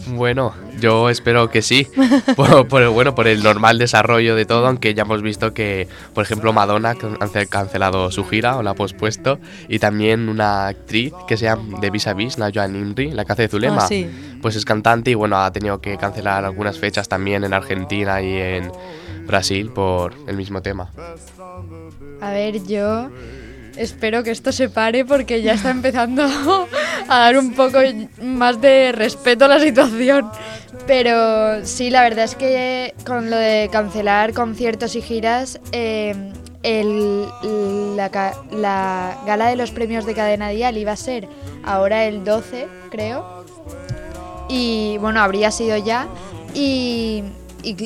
Bueno, 0.08 0.54
yo 0.80 1.10
espero 1.10 1.50
que 1.50 1.62
sí, 1.62 1.88
por, 2.36 2.68
por 2.68 2.82
el, 2.82 2.90
bueno, 2.90 3.14
por 3.16 3.28
el 3.28 3.44
normal 3.44 3.78
desarrollo 3.78 4.36
de 4.36 4.46
todo, 4.46 4.68
aunque 4.68 4.94
ya 4.94 5.04
hemos 5.04 5.22
visto 5.22 5.54
que, 5.54 5.88
por 6.14 6.24
ejemplo, 6.24 6.52
Madonna 6.54 6.96
han 7.20 7.30
ce- 7.30 7.48
cancelado 7.48 8.12
su 8.12 8.26
gira 8.26 8.58
o 8.58 8.64
la 8.64 8.72
ha 8.72 8.74
pospuesto, 8.76 9.40
y 9.70 9.80
también 9.80 10.28
una 10.28 10.68
actriz 10.68 11.14
que 11.28 11.38
se 11.38 11.46
llama 11.46 11.80
de 11.80 11.90
Vis 11.92 12.08
a 12.08 12.14
Vis, 12.14 12.38
la 12.38 12.52
Joan 12.54 12.76
Imri, 12.76 13.12
la 13.12 13.26
que 13.26 13.32
hace 13.34 13.44
de 13.44 13.48
Zulema, 13.50 13.84
Ah, 13.86 13.88
sí. 13.88 14.10
pues 14.42 14.56
es 14.56 14.66
cantante 14.66 15.12
y 15.12 15.14
bueno, 15.14 15.38
ha 15.38 15.52
tenido 15.52 15.80
que 15.82 15.98
cancelar 15.98 16.46
algunas 16.46 16.78
fechas 16.80 17.08
también 17.08 17.44
en 17.44 17.54
Argentina 17.54 18.22
y 18.22 18.38
en 18.38 18.72
Brasil 19.28 19.72
por 19.72 20.14
el 20.28 20.36
mismo 20.36 20.62
tema. 20.62 20.92
A 22.22 22.32
ver, 22.32 22.64
yo 22.66 23.10
espero 23.78 24.24
que 24.24 24.32
esto 24.32 24.52
se 24.52 24.68
pare 24.70 25.06
porque 25.06 25.42
ya 25.42 25.54
está 25.54 25.70
empezando 25.72 26.24
a 27.12 27.20
dar 27.20 27.38
un 27.38 27.54
poco 27.54 27.80
más 28.22 28.62
de 28.62 28.92
respeto 28.94 29.46
a 29.46 29.48
la 29.50 29.60
situación. 29.60 30.30
Pero 30.88 31.66
sí, 31.66 31.90
la 31.90 32.02
verdad 32.04 32.26
es 32.26 32.36
que 32.36 32.94
con 33.06 33.30
lo 33.30 33.36
de 33.38 33.70
cancelar 33.72 34.34
conciertos 34.34 34.96
y 34.96 35.02
giras, 35.02 35.60
eh, 35.72 36.16
el- 36.64 37.26
la, 37.96 38.10
la 38.52 39.18
gala 39.26 39.48
de 39.48 39.56
los 39.56 39.72
premios 39.72 40.06
de 40.06 40.14
Cadena 40.14 40.50
Dial 40.50 40.78
iba 40.78 40.92
a 40.94 40.96
ser 40.96 41.28
ahora 41.64 42.06
el 42.06 42.24
12, 42.24 42.68
creo. 42.90 43.46
Y 44.50 44.98
bueno, 45.00 45.22
habría 45.22 45.52
sido 45.52 45.78
ya. 45.78 46.08
Y 46.54 47.24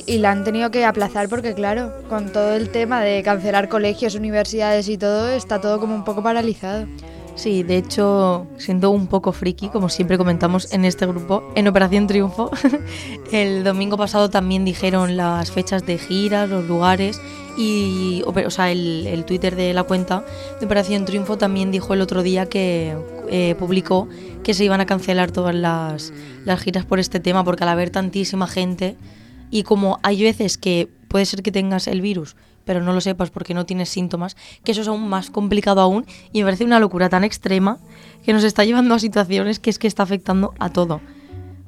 la 0.07 0.31
han 0.31 0.43
tenido 0.43 0.71
que 0.71 0.85
aplazar 0.85 1.27
porque, 1.29 1.53
claro, 1.53 1.91
con 2.09 2.31
todo 2.31 2.55
el 2.55 2.69
tema 2.69 3.01
de 3.01 3.21
cancelar 3.23 3.69
colegios, 3.69 4.15
universidades 4.15 4.87
y 4.87 4.97
todo, 4.97 5.29
está 5.29 5.59
todo 5.59 5.79
como 5.79 5.93
un 5.95 6.03
poco 6.03 6.23
paralizado. 6.23 6.87
Sí, 7.35 7.63
de 7.63 7.77
hecho, 7.77 8.47
siendo 8.57 8.91
un 8.91 9.07
poco 9.07 9.33
friki, 9.33 9.67
como 9.67 9.89
siempre 9.89 10.17
comentamos 10.17 10.71
en 10.73 10.85
este 10.85 11.05
grupo, 11.05 11.43
en 11.55 11.67
Operación 11.67 12.07
Triunfo, 12.07 12.49
el 13.31 13.65
domingo 13.65 13.97
pasado 13.97 14.29
también 14.29 14.63
dijeron 14.63 15.17
las 15.17 15.51
fechas 15.51 15.85
de 15.85 15.97
giras, 15.97 16.49
los 16.49 16.65
lugares 16.65 17.21
y, 17.57 18.23
o 18.25 18.49
sea, 18.49 18.71
el, 18.71 19.05
el 19.05 19.25
Twitter 19.25 19.57
de 19.57 19.73
la 19.73 19.83
cuenta 19.83 20.23
de 20.59 20.65
Operación 20.65 21.03
Triunfo 21.03 21.37
también 21.37 21.71
dijo 21.71 21.93
el 21.93 22.01
otro 22.01 22.23
día 22.23 22.47
que 22.47 22.95
eh, 23.29 23.55
publicó 23.59 24.07
que 24.43 24.53
se 24.53 24.63
iban 24.63 24.79
a 24.79 24.85
cancelar 24.85 25.31
todas 25.31 25.55
las, 25.55 26.13
las 26.45 26.61
giras 26.61 26.85
por 26.85 26.99
este 26.99 27.19
tema, 27.19 27.43
porque 27.43 27.63
al 27.63 27.69
haber 27.69 27.89
tantísima 27.89 28.47
gente 28.47 28.95
y 29.51 29.63
como 29.63 29.99
hay 30.03 30.23
veces 30.23 30.57
que 30.57 30.89
puede 31.09 31.25
ser 31.25 31.43
que 31.43 31.51
tengas 31.51 31.87
el 31.87 32.01
virus, 32.01 32.35
pero 32.65 32.81
no 32.81 32.93
lo 32.93 33.01
sepas 33.01 33.29
porque 33.29 33.53
no 33.53 33.65
tienes 33.65 33.89
síntomas, 33.89 34.35
que 34.63 34.73
eso 34.73 34.81
es 34.81 34.87
aún 34.87 35.07
más 35.07 35.29
complicado 35.29 35.81
aún 35.81 36.05
y 36.33 36.39
me 36.39 36.45
parece 36.45 36.65
una 36.65 36.79
locura 36.79 37.09
tan 37.09 37.23
extrema 37.23 37.77
que 38.25 38.33
nos 38.33 38.43
está 38.43 38.65
llevando 38.65 38.95
a 38.95 38.99
situaciones 38.99 39.59
que 39.59 39.69
es 39.69 39.79
que 39.79 39.87
está 39.87 40.03
afectando 40.03 40.53
a 40.59 40.69
todo. 40.69 40.99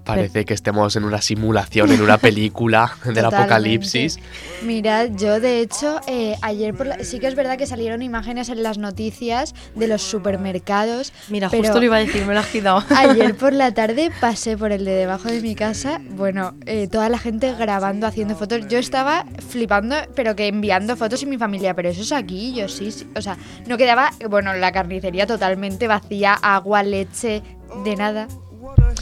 Parece 0.07 0.45
que 0.45 0.53
estemos 0.53 0.95
en 0.95 1.03
una 1.03 1.21
simulación, 1.21 1.91
en 1.91 2.01
una 2.01 2.17
película 2.17 2.93
del 3.03 3.15
Totalmente. 3.15 3.35
apocalipsis. 3.37 4.19
Mirad, 4.63 5.09
yo 5.15 5.39
de 5.39 5.59
hecho, 5.61 5.99
eh, 6.07 6.35
ayer 6.41 6.73
por 6.73 6.87
la- 6.87 7.03
sí 7.03 7.19
que 7.19 7.27
es 7.27 7.35
verdad 7.35 7.57
que 7.57 7.67
salieron 7.67 8.01
imágenes 8.01 8.49
en 8.49 8.63
las 8.63 8.77
noticias 8.77 9.53
de 9.75 9.87
los 9.87 10.01
supermercados. 10.01 11.13
Mira, 11.29 11.49
pero 11.49 11.63
justo 11.63 11.79
lo 11.79 11.85
iba 11.85 11.97
a 11.97 11.99
decir, 11.99 12.25
me 12.25 12.33
lo 12.33 12.39
has 12.39 12.47
quitado. 12.47 12.83
Ayer 12.95 13.35
por 13.35 13.53
la 13.53 13.71
tarde 13.75 14.11
pasé 14.21 14.57
por 14.57 14.71
el 14.71 14.85
de 14.85 14.91
debajo 14.93 15.27
de 15.29 15.41
mi 15.41 15.55
casa, 15.55 15.99
bueno, 16.11 16.53
eh, 16.65 16.87
toda 16.87 17.09
la 17.09 17.17
gente 17.19 17.53
grabando, 17.53 18.07
haciendo 18.07 18.35
fotos. 18.35 18.67
Yo 18.67 18.77
estaba 18.79 19.25
flipando, 19.49 19.95
pero 20.15 20.35
que 20.35 20.47
enviando 20.47 20.95
fotos 20.95 21.21
y 21.23 21.25
mi 21.25 21.37
familia, 21.37 21.73
pero 21.73 21.89
eso 21.89 22.01
es 22.01 22.11
aquí, 22.11 22.53
yo 22.53 22.67
sí, 22.69 22.91
sí. 22.91 23.07
O 23.15 23.21
sea, 23.21 23.37
no 23.67 23.77
quedaba, 23.77 24.11
bueno, 24.29 24.53
la 24.53 24.71
carnicería 24.71 25.27
totalmente 25.27 25.87
vacía, 25.87 26.33
agua, 26.33 26.83
leche, 26.83 27.41
de 27.83 27.95
nada. 27.95 28.27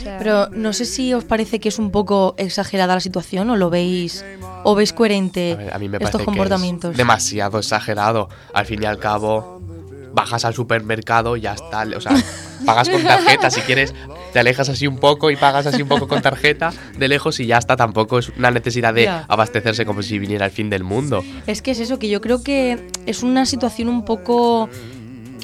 Pero 0.03 0.49
no 0.49 0.73
sé 0.73 0.85
si 0.85 1.13
os 1.13 1.23
parece 1.23 1.59
que 1.59 1.69
es 1.69 1.79
un 1.79 1.91
poco 1.91 2.35
exagerada 2.37 2.93
la 2.95 2.99
situación 2.99 3.49
o 3.49 3.55
lo 3.55 3.69
veis 3.69 4.23
o 4.63 4.75
veis 4.75 4.93
coherente 4.93 5.53
A, 5.53 5.55
ver, 5.55 5.73
a 5.73 5.79
mí 5.79 5.89
me 5.89 5.97
estos 5.97 6.21
comportamientos. 6.23 6.89
que 6.89 6.93
es 6.93 6.97
demasiado 6.97 7.59
exagerado. 7.59 8.29
Al 8.53 8.65
fin 8.65 8.83
y 8.83 8.85
al 8.85 8.99
cabo, 8.99 9.61
bajas 10.13 10.45
al 10.45 10.53
supermercado 10.53 11.37
y 11.37 11.41
ya 11.41 11.53
está. 11.53 11.85
O 11.95 12.01
sea, 12.01 12.11
pagas 12.65 12.89
con 12.89 13.03
tarjeta. 13.03 13.49
Si 13.49 13.61
quieres, 13.61 13.93
te 14.33 14.39
alejas 14.39 14.69
así 14.69 14.87
un 14.87 14.97
poco 14.97 15.29
y 15.31 15.35
pagas 15.35 15.65
así 15.67 15.81
un 15.81 15.87
poco 15.87 16.07
con 16.07 16.21
tarjeta 16.21 16.71
de 16.97 17.07
lejos 17.07 17.39
y 17.39 17.47
ya 17.47 17.57
está. 17.57 17.75
Tampoco 17.75 18.19
es 18.19 18.29
una 18.29 18.51
necesidad 18.51 18.93
de 18.93 19.07
abastecerse 19.07 19.85
como 19.85 20.01
si 20.01 20.19
viniera 20.19 20.45
el 20.45 20.51
fin 20.51 20.69
del 20.69 20.83
mundo. 20.83 21.23
Es 21.47 21.61
que 21.61 21.71
es 21.71 21.79
eso, 21.79 21.99
que 21.99 22.09
yo 22.09 22.21
creo 22.21 22.43
que 22.43 22.87
es 23.05 23.23
una 23.23 23.45
situación 23.45 23.89
un 23.89 24.05
poco 24.05 24.69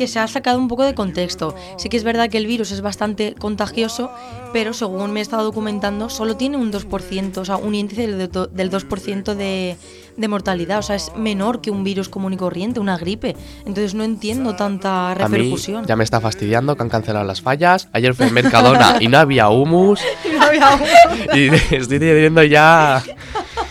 que 0.02 0.08
se 0.08 0.18
ha 0.18 0.28
sacado 0.28 0.58
un 0.58 0.68
poco 0.68 0.84
de 0.84 0.96
contexto. 0.96 1.54
Sí 1.78 1.88
que 1.88 1.96
es 1.96 2.04
verdad 2.04 2.28
que 2.28 2.40
el 2.40 2.48
virus 2.48 2.72
es 2.72 2.82
bastante 2.82 3.36
contagioso, 3.36 4.10
pero 4.52 4.74
según 4.74 5.12
me 5.14 5.20
he 5.20 5.22
estado 5.22 5.44
documentando, 5.44 6.10
solo 6.10 6.36
tiene 6.38 6.58
un 6.58 6.72
2%, 6.74 7.38
o 7.38 7.46
sea, 7.46 7.58
un 7.58 7.76
índice 7.76 8.08
del 8.08 8.32
do- 8.32 8.48
del 8.48 8.72
2% 8.72 9.36
de, 9.36 9.78
de 10.18 10.28
mortalidad. 10.28 10.80
O 10.80 10.82
sea, 10.82 10.96
es 10.96 11.12
menor 11.16 11.62
que 11.62 11.70
un 11.70 11.84
virus 11.84 12.10
común 12.10 12.34
y 12.34 12.38
corriente, 12.38 12.80
una 12.80 12.98
gripe. 12.98 13.36
Entonces 13.60 13.94
no 13.94 14.04
entiendo 14.04 14.56
tanta 14.56 15.12
A 15.12 15.16
mí 15.30 15.38
repercusión. 15.38 15.86
ya 15.86 15.96
me 15.96 16.04
está 16.04 16.20
fastidiando 16.20 16.76
que 16.76 16.82
han 16.82 16.90
cancelado 16.90 17.24
las 17.24 17.42
fallas. 17.42 17.88
Ayer 17.94 18.16
fui 18.16 18.26
en 18.26 18.34
Mercadona 18.34 18.96
y 19.00 19.08
no 19.08 19.20
había 19.20 19.50
humus. 19.50 20.00
Y 21.36 21.48
estoy 21.76 22.00
teniendo 22.00 22.44
ya. 22.44 23.04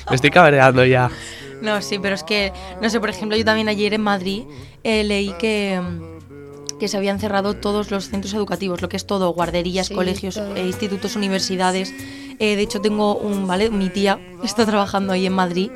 Me 0.08 0.14
estoy 0.14 0.30
cabreando 0.30 0.84
ya. 0.84 1.10
No, 1.60 1.82
sí, 1.82 1.98
pero 1.98 2.14
es 2.14 2.22
que, 2.22 2.52
no 2.80 2.88
sé, 2.88 3.00
por 3.00 3.10
ejemplo, 3.10 3.36
yo 3.36 3.44
también 3.44 3.68
ayer 3.68 3.92
en 3.92 4.00
Madrid 4.00 4.44
eh, 4.82 5.04
leí 5.04 5.34
que, 5.38 5.78
mm, 5.78 6.09
que 6.80 6.88
se 6.88 6.96
habían 6.96 7.20
cerrado 7.20 7.54
todos 7.54 7.92
los 7.92 8.08
centros 8.08 8.34
educativos, 8.34 8.82
lo 8.82 8.88
que 8.88 8.96
es 8.96 9.06
todo, 9.06 9.32
guarderías, 9.32 9.86
Sí, 9.86 9.94
colegios, 9.94 10.34
todo. 10.34 10.56
eh, 10.56 10.66
institutos, 10.66 11.14
universidades. 11.14 11.94
Eh, 12.40 12.56
de 12.56 12.62
hecho, 12.62 12.80
tengo 12.80 13.14
un, 13.16 13.46
¿vale? 13.46 13.70
Mi 13.70 13.88
tía 13.90 14.18
está 14.42 14.66
trabajando 14.66 15.12
ahí 15.12 15.26
en 15.26 15.32
Madrid 15.34 15.70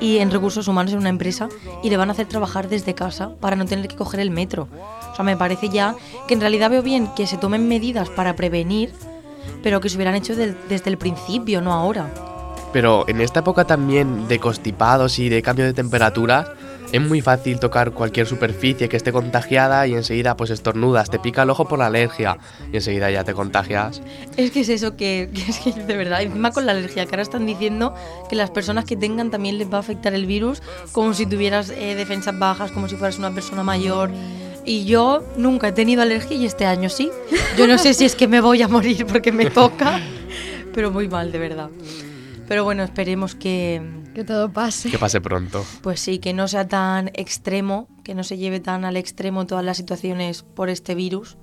y 0.00 0.18
en 0.18 0.30
recursos 0.30 0.68
humanos 0.68 0.92
en 0.92 0.98
una 0.98 1.08
empresa 1.08 1.48
y 1.82 1.90
le 1.90 1.96
van 1.96 2.08
a 2.10 2.12
hacer 2.12 2.26
trabajar 2.26 2.68
desde 2.68 2.94
casa 2.94 3.30
para 3.40 3.56
no 3.56 3.64
tener 3.66 3.88
que 3.88 3.96
coger 3.96 4.20
el 4.20 4.30
metro. 4.30 4.68
O 5.12 5.16
sea, 5.16 5.24
me 5.24 5.36
parece 5.36 5.68
ya 5.68 5.94
que 6.28 6.34
en 6.34 6.40
realidad 6.40 6.70
veo 6.70 6.82
bien 6.82 7.08
que 7.16 7.26
se 7.26 7.36
tomen 7.38 7.66
medidas 7.68 8.10
para 8.10 8.36
prevenir, 8.36 8.92
pero 9.62 9.80
que 9.80 9.88
se 9.88 9.96
hubieran 9.96 10.14
hecho 10.14 10.34
desde 10.36 10.90
el 10.90 10.98
principio, 10.98 11.60
no 11.62 11.72
ahora. 11.72 12.12
Pero 12.72 13.04
en 13.08 13.20
esta 13.20 13.40
época 13.40 13.64
también 13.66 14.28
de 14.28 14.38
constipados 14.38 15.18
y 15.18 15.28
de 15.28 15.42
cambio 15.42 15.64
de 15.66 15.72
temperatura, 15.74 16.54
es 16.92 17.00
muy 17.00 17.22
fácil 17.22 17.58
tocar 17.58 17.92
cualquier 17.92 18.26
superficie 18.26 18.88
que 18.88 18.96
esté 18.96 19.12
contagiada 19.12 19.86
y 19.86 19.94
enseguida 19.94 20.36
pues 20.36 20.50
estornudas, 20.50 21.10
te 21.10 21.18
pica 21.18 21.42
el 21.42 21.50
ojo 21.50 21.66
por 21.66 21.78
la 21.78 21.86
alergia 21.86 22.36
y 22.70 22.76
enseguida 22.76 23.10
ya 23.10 23.24
te 23.24 23.32
contagias. 23.32 24.02
Es 24.36 24.50
que 24.50 24.60
es 24.60 24.68
eso, 24.68 24.94
que, 24.94 25.30
que 25.34 25.50
es 25.50 25.58
que 25.58 25.72
de 25.72 25.96
verdad, 25.96 26.22
encima 26.22 26.50
con 26.52 26.66
la 26.66 26.72
alergia, 26.72 27.06
que 27.06 27.10
ahora 27.10 27.22
están 27.22 27.46
diciendo 27.46 27.94
que 28.28 28.36
las 28.36 28.50
personas 28.50 28.84
que 28.84 28.96
tengan 28.96 29.30
también 29.30 29.56
les 29.58 29.72
va 29.72 29.78
a 29.78 29.80
afectar 29.80 30.12
el 30.12 30.26
virus, 30.26 30.62
como 30.92 31.14
si 31.14 31.24
tuvieras 31.24 31.70
eh, 31.70 31.94
defensas 31.94 32.38
bajas, 32.38 32.70
como 32.72 32.88
si 32.88 32.96
fueras 32.96 33.18
una 33.18 33.32
persona 33.32 33.62
mayor. 33.62 34.10
Y 34.64 34.84
yo 34.84 35.24
nunca 35.36 35.68
he 35.68 35.72
tenido 35.72 36.02
alergia 36.02 36.36
y 36.36 36.46
este 36.46 36.66
año 36.66 36.88
sí. 36.88 37.10
Yo 37.56 37.66
no 37.66 37.78
sé 37.78 37.94
si 37.94 38.04
es 38.04 38.14
que 38.14 38.28
me 38.28 38.40
voy 38.40 38.62
a 38.62 38.68
morir 38.68 39.06
porque 39.06 39.32
me 39.32 39.46
toca, 39.50 39.98
pero 40.74 40.90
muy 40.90 41.08
mal, 41.08 41.32
de 41.32 41.38
verdad. 41.38 41.70
Pero 42.46 42.64
bueno, 42.64 42.82
esperemos 42.84 43.34
que, 43.34 43.80
que 44.12 44.24
todo 44.24 44.52
pase. 44.52 44.90
Que 44.90 44.98
pase 44.98 45.20
pronto. 45.20 45.64
pues 45.82 46.00
sí, 46.00 46.18
que 46.18 46.32
no 46.32 46.48
sea 46.48 46.68
tan 46.68 47.10
extremo, 47.14 47.88
que 48.04 48.14
no 48.14 48.24
se 48.24 48.36
lleve 48.36 48.60
tan 48.60 48.84
al 48.84 48.96
extremo 48.96 49.46
todas 49.46 49.64
las 49.64 49.76
situaciones 49.76 50.42
por 50.42 50.68
este 50.68 50.94
virus. 50.94 51.36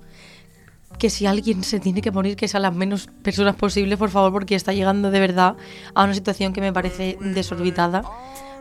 Que 0.98 1.08
si 1.08 1.26
alguien 1.26 1.62
se 1.62 1.80
tiene 1.80 2.02
que 2.02 2.10
morir, 2.10 2.36
que 2.36 2.48
sean 2.48 2.62
las 2.62 2.74
menos 2.74 3.08
personas 3.22 3.56
posibles, 3.56 3.98
por 3.98 4.10
favor, 4.10 4.32
porque 4.32 4.54
está 4.54 4.72
llegando 4.72 5.10
de 5.10 5.20
verdad 5.20 5.56
a 5.94 6.04
una 6.04 6.14
situación 6.14 6.52
que 6.52 6.60
me 6.60 6.72
parece 6.72 7.16
desorbitada. 7.20 8.02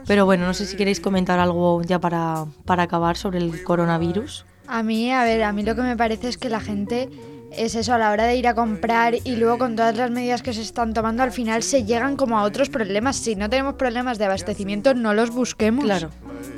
Pero 0.05 0.25
bueno, 0.25 0.45
no 0.45 0.53
sé 0.53 0.65
si 0.65 0.77
queréis 0.77 0.99
comentar 0.99 1.39
algo 1.39 1.81
ya 1.83 1.99
para, 1.99 2.45
para 2.65 2.83
acabar 2.83 3.17
sobre 3.17 3.39
el 3.39 3.63
coronavirus. 3.63 4.45
A 4.67 4.83
mí, 4.83 5.11
a 5.11 5.23
ver, 5.23 5.43
a 5.43 5.51
mí 5.51 5.63
lo 5.63 5.75
que 5.75 5.81
me 5.81 5.97
parece 5.97 6.29
es 6.29 6.37
que 6.37 6.49
la 6.49 6.59
gente 6.59 7.09
es 7.51 7.75
eso, 7.75 7.93
a 7.93 7.97
la 7.97 8.11
hora 8.11 8.25
de 8.25 8.35
ir 8.35 8.47
a 8.47 8.53
comprar 8.53 9.15
y 9.23 9.35
luego 9.35 9.57
con 9.57 9.75
todas 9.75 9.95
las 9.97 10.11
medidas 10.11 10.41
que 10.41 10.53
se 10.53 10.61
están 10.61 10.93
tomando, 10.93 11.23
al 11.23 11.31
final 11.31 11.63
se 11.63 11.83
llegan 11.83 12.15
como 12.15 12.37
a 12.39 12.43
otros 12.43 12.69
problemas. 12.69 13.15
Si 13.17 13.35
no 13.35 13.49
tenemos 13.49 13.75
problemas 13.75 14.17
de 14.17 14.25
abastecimiento, 14.25 14.93
no 14.93 15.13
los 15.13 15.31
busquemos. 15.31 15.85
Claro. 15.85 16.09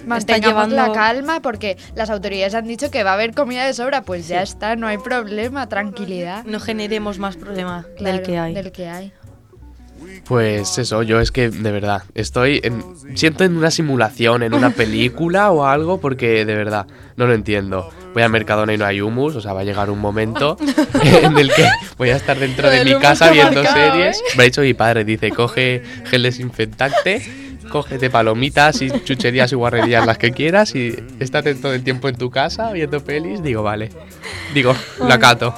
Mantengamos 0.06 0.68
llevando- 0.70 0.76
la 0.76 0.92
calma 0.94 1.42
porque 1.42 1.78
las 1.96 2.10
autoridades 2.10 2.56
han 2.56 2.66
dicho 2.68 2.92
que 2.92 3.04
va 3.04 3.12
a 3.12 3.14
haber 3.14 3.34
comida 3.34 3.66
de 3.66 3.74
sobra, 3.74 4.02
pues 4.04 4.28
ya 4.28 4.42
está, 4.42 4.76
no 4.76 4.88
hay 4.88 4.98
problema, 4.98 5.68
tranquilidad. 5.70 6.44
No 6.46 6.60
generemos 6.60 7.20
más 7.20 7.36
problema 7.38 7.86
Claro, 7.98 8.18
del 8.18 8.26
que 8.26 8.38
hay. 8.40 8.54
Del 8.54 8.72
que 8.72 8.88
hay. 8.90 9.14
Pues 10.26 10.78
eso, 10.78 11.04
yo 11.04 11.20
es 11.20 11.32
que 11.32 11.50
de 11.50 11.72
verdad 11.72 12.04
estoy 12.16 12.62
en, 12.64 12.84
siento 13.16 13.44
en 13.44 13.58
una 13.58 13.72
simulación, 13.72 14.44
en 14.44 14.54
una 14.54 14.70
película 14.70 15.52
o 15.52 15.66
algo 15.66 16.00
porque 16.00 16.46
de 16.46 16.56
verdad 16.56 16.88
no 17.18 17.28
lo 17.28 17.34
entiendo. 17.34 17.90
Voy 18.14 18.24
a 18.24 18.30
Mercadona 18.30 18.74
y 18.74 18.78
no 18.78 18.86
hay 18.86 19.02
humus, 19.02 19.36
o 19.36 19.42
sea, 19.42 19.54
va 19.54 19.62
a 19.62 19.64
llegar 19.64 19.90
un 19.90 20.00
momento 20.00 20.58
en 21.04 21.38
el 21.38 21.52
que 21.54 21.68
voy 21.98 22.10
a 22.10 22.16
estar 22.16 22.38
dentro 22.38 22.70
de 22.70 22.84
mi 22.86 22.96
casa 22.96 23.32
viendo 23.32 23.64
marcado, 23.64 23.92
series. 23.92 24.18
¿eh? 24.18 24.24
Me 24.38 24.44
ha 24.44 24.46
dicho 24.46 24.62
mi 24.62 24.74
padre, 24.74 25.04
dice, 25.04 25.32
coge 25.32 25.82
gel 26.06 26.24
desinfectante, 26.24 27.22
cógete 27.70 28.10
palomitas 28.10 28.82
y 28.82 28.92
chucherías 29.04 29.52
y 29.52 29.56
guarrerías 29.56 30.06
las 30.06 30.18
que 30.18 30.32
quieras 30.32 30.76
y 30.76 30.96
estate 31.20 31.56
todo 31.56 31.74
el 31.74 31.84
tiempo 31.84 32.10
en 32.10 32.16
tu 32.16 32.30
casa 32.30 32.72
viendo 32.72 33.04
pelis. 33.04 33.42
Digo, 33.42 33.64
vale. 33.64 33.90
Digo, 34.54 34.76
lo 35.00 35.14
acato. 35.14 35.54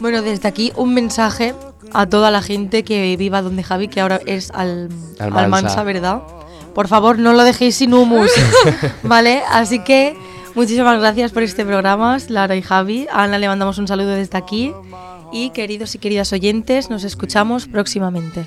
Bueno, 0.00 0.22
desde 0.22 0.48
aquí 0.48 0.72
un 0.76 0.92
mensaje 0.94 1.54
a 1.92 2.06
toda 2.06 2.30
la 2.30 2.42
gente 2.42 2.84
que 2.84 3.16
viva 3.16 3.42
donde 3.42 3.62
Javi, 3.62 3.88
que 3.88 4.00
ahora 4.00 4.20
es 4.26 4.50
al, 4.50 4.88
Almansa. 5.18 5.44
Almansa, 5.44 5.82
¿verdad? 5.84 6.22
Por 6.74 6.88
favor, 6.88 7.18
no 7.18 7.32
lo 7.32 7.42
dejéis 7.42 7.76
sin 7.76 7.94
humus, 7.94 8.30
¿vale? 9.02 9.42
Así 9.50 9.80
que 9.80 10.16
muchísimas 10.54 11.00
gracias 11.00 11.32
por 11.32 11.42
este 11.42 11.64
programa, 11.64 12.16
Lara 12.28 12.56
y 12.56 12.62
Javi. 12.62 13.08
A 13.12 13.24
Ana 13.24 13.38
le 13.38 13.48
mandamos 13.48 13.78
un 13.78 13.88
saludo 13.88 14.10
desde 14.10 14.38
aquí. 14.38 14.72
Y 15.32 15.50
queridos 15.50 15.94
y 15.94 15.98
queridas 15.98 16.32
oyentes, 16.32 16.90
nos 16.90 17.04
escuchamos 17.04 17.66
próximamente. 17.66 18.46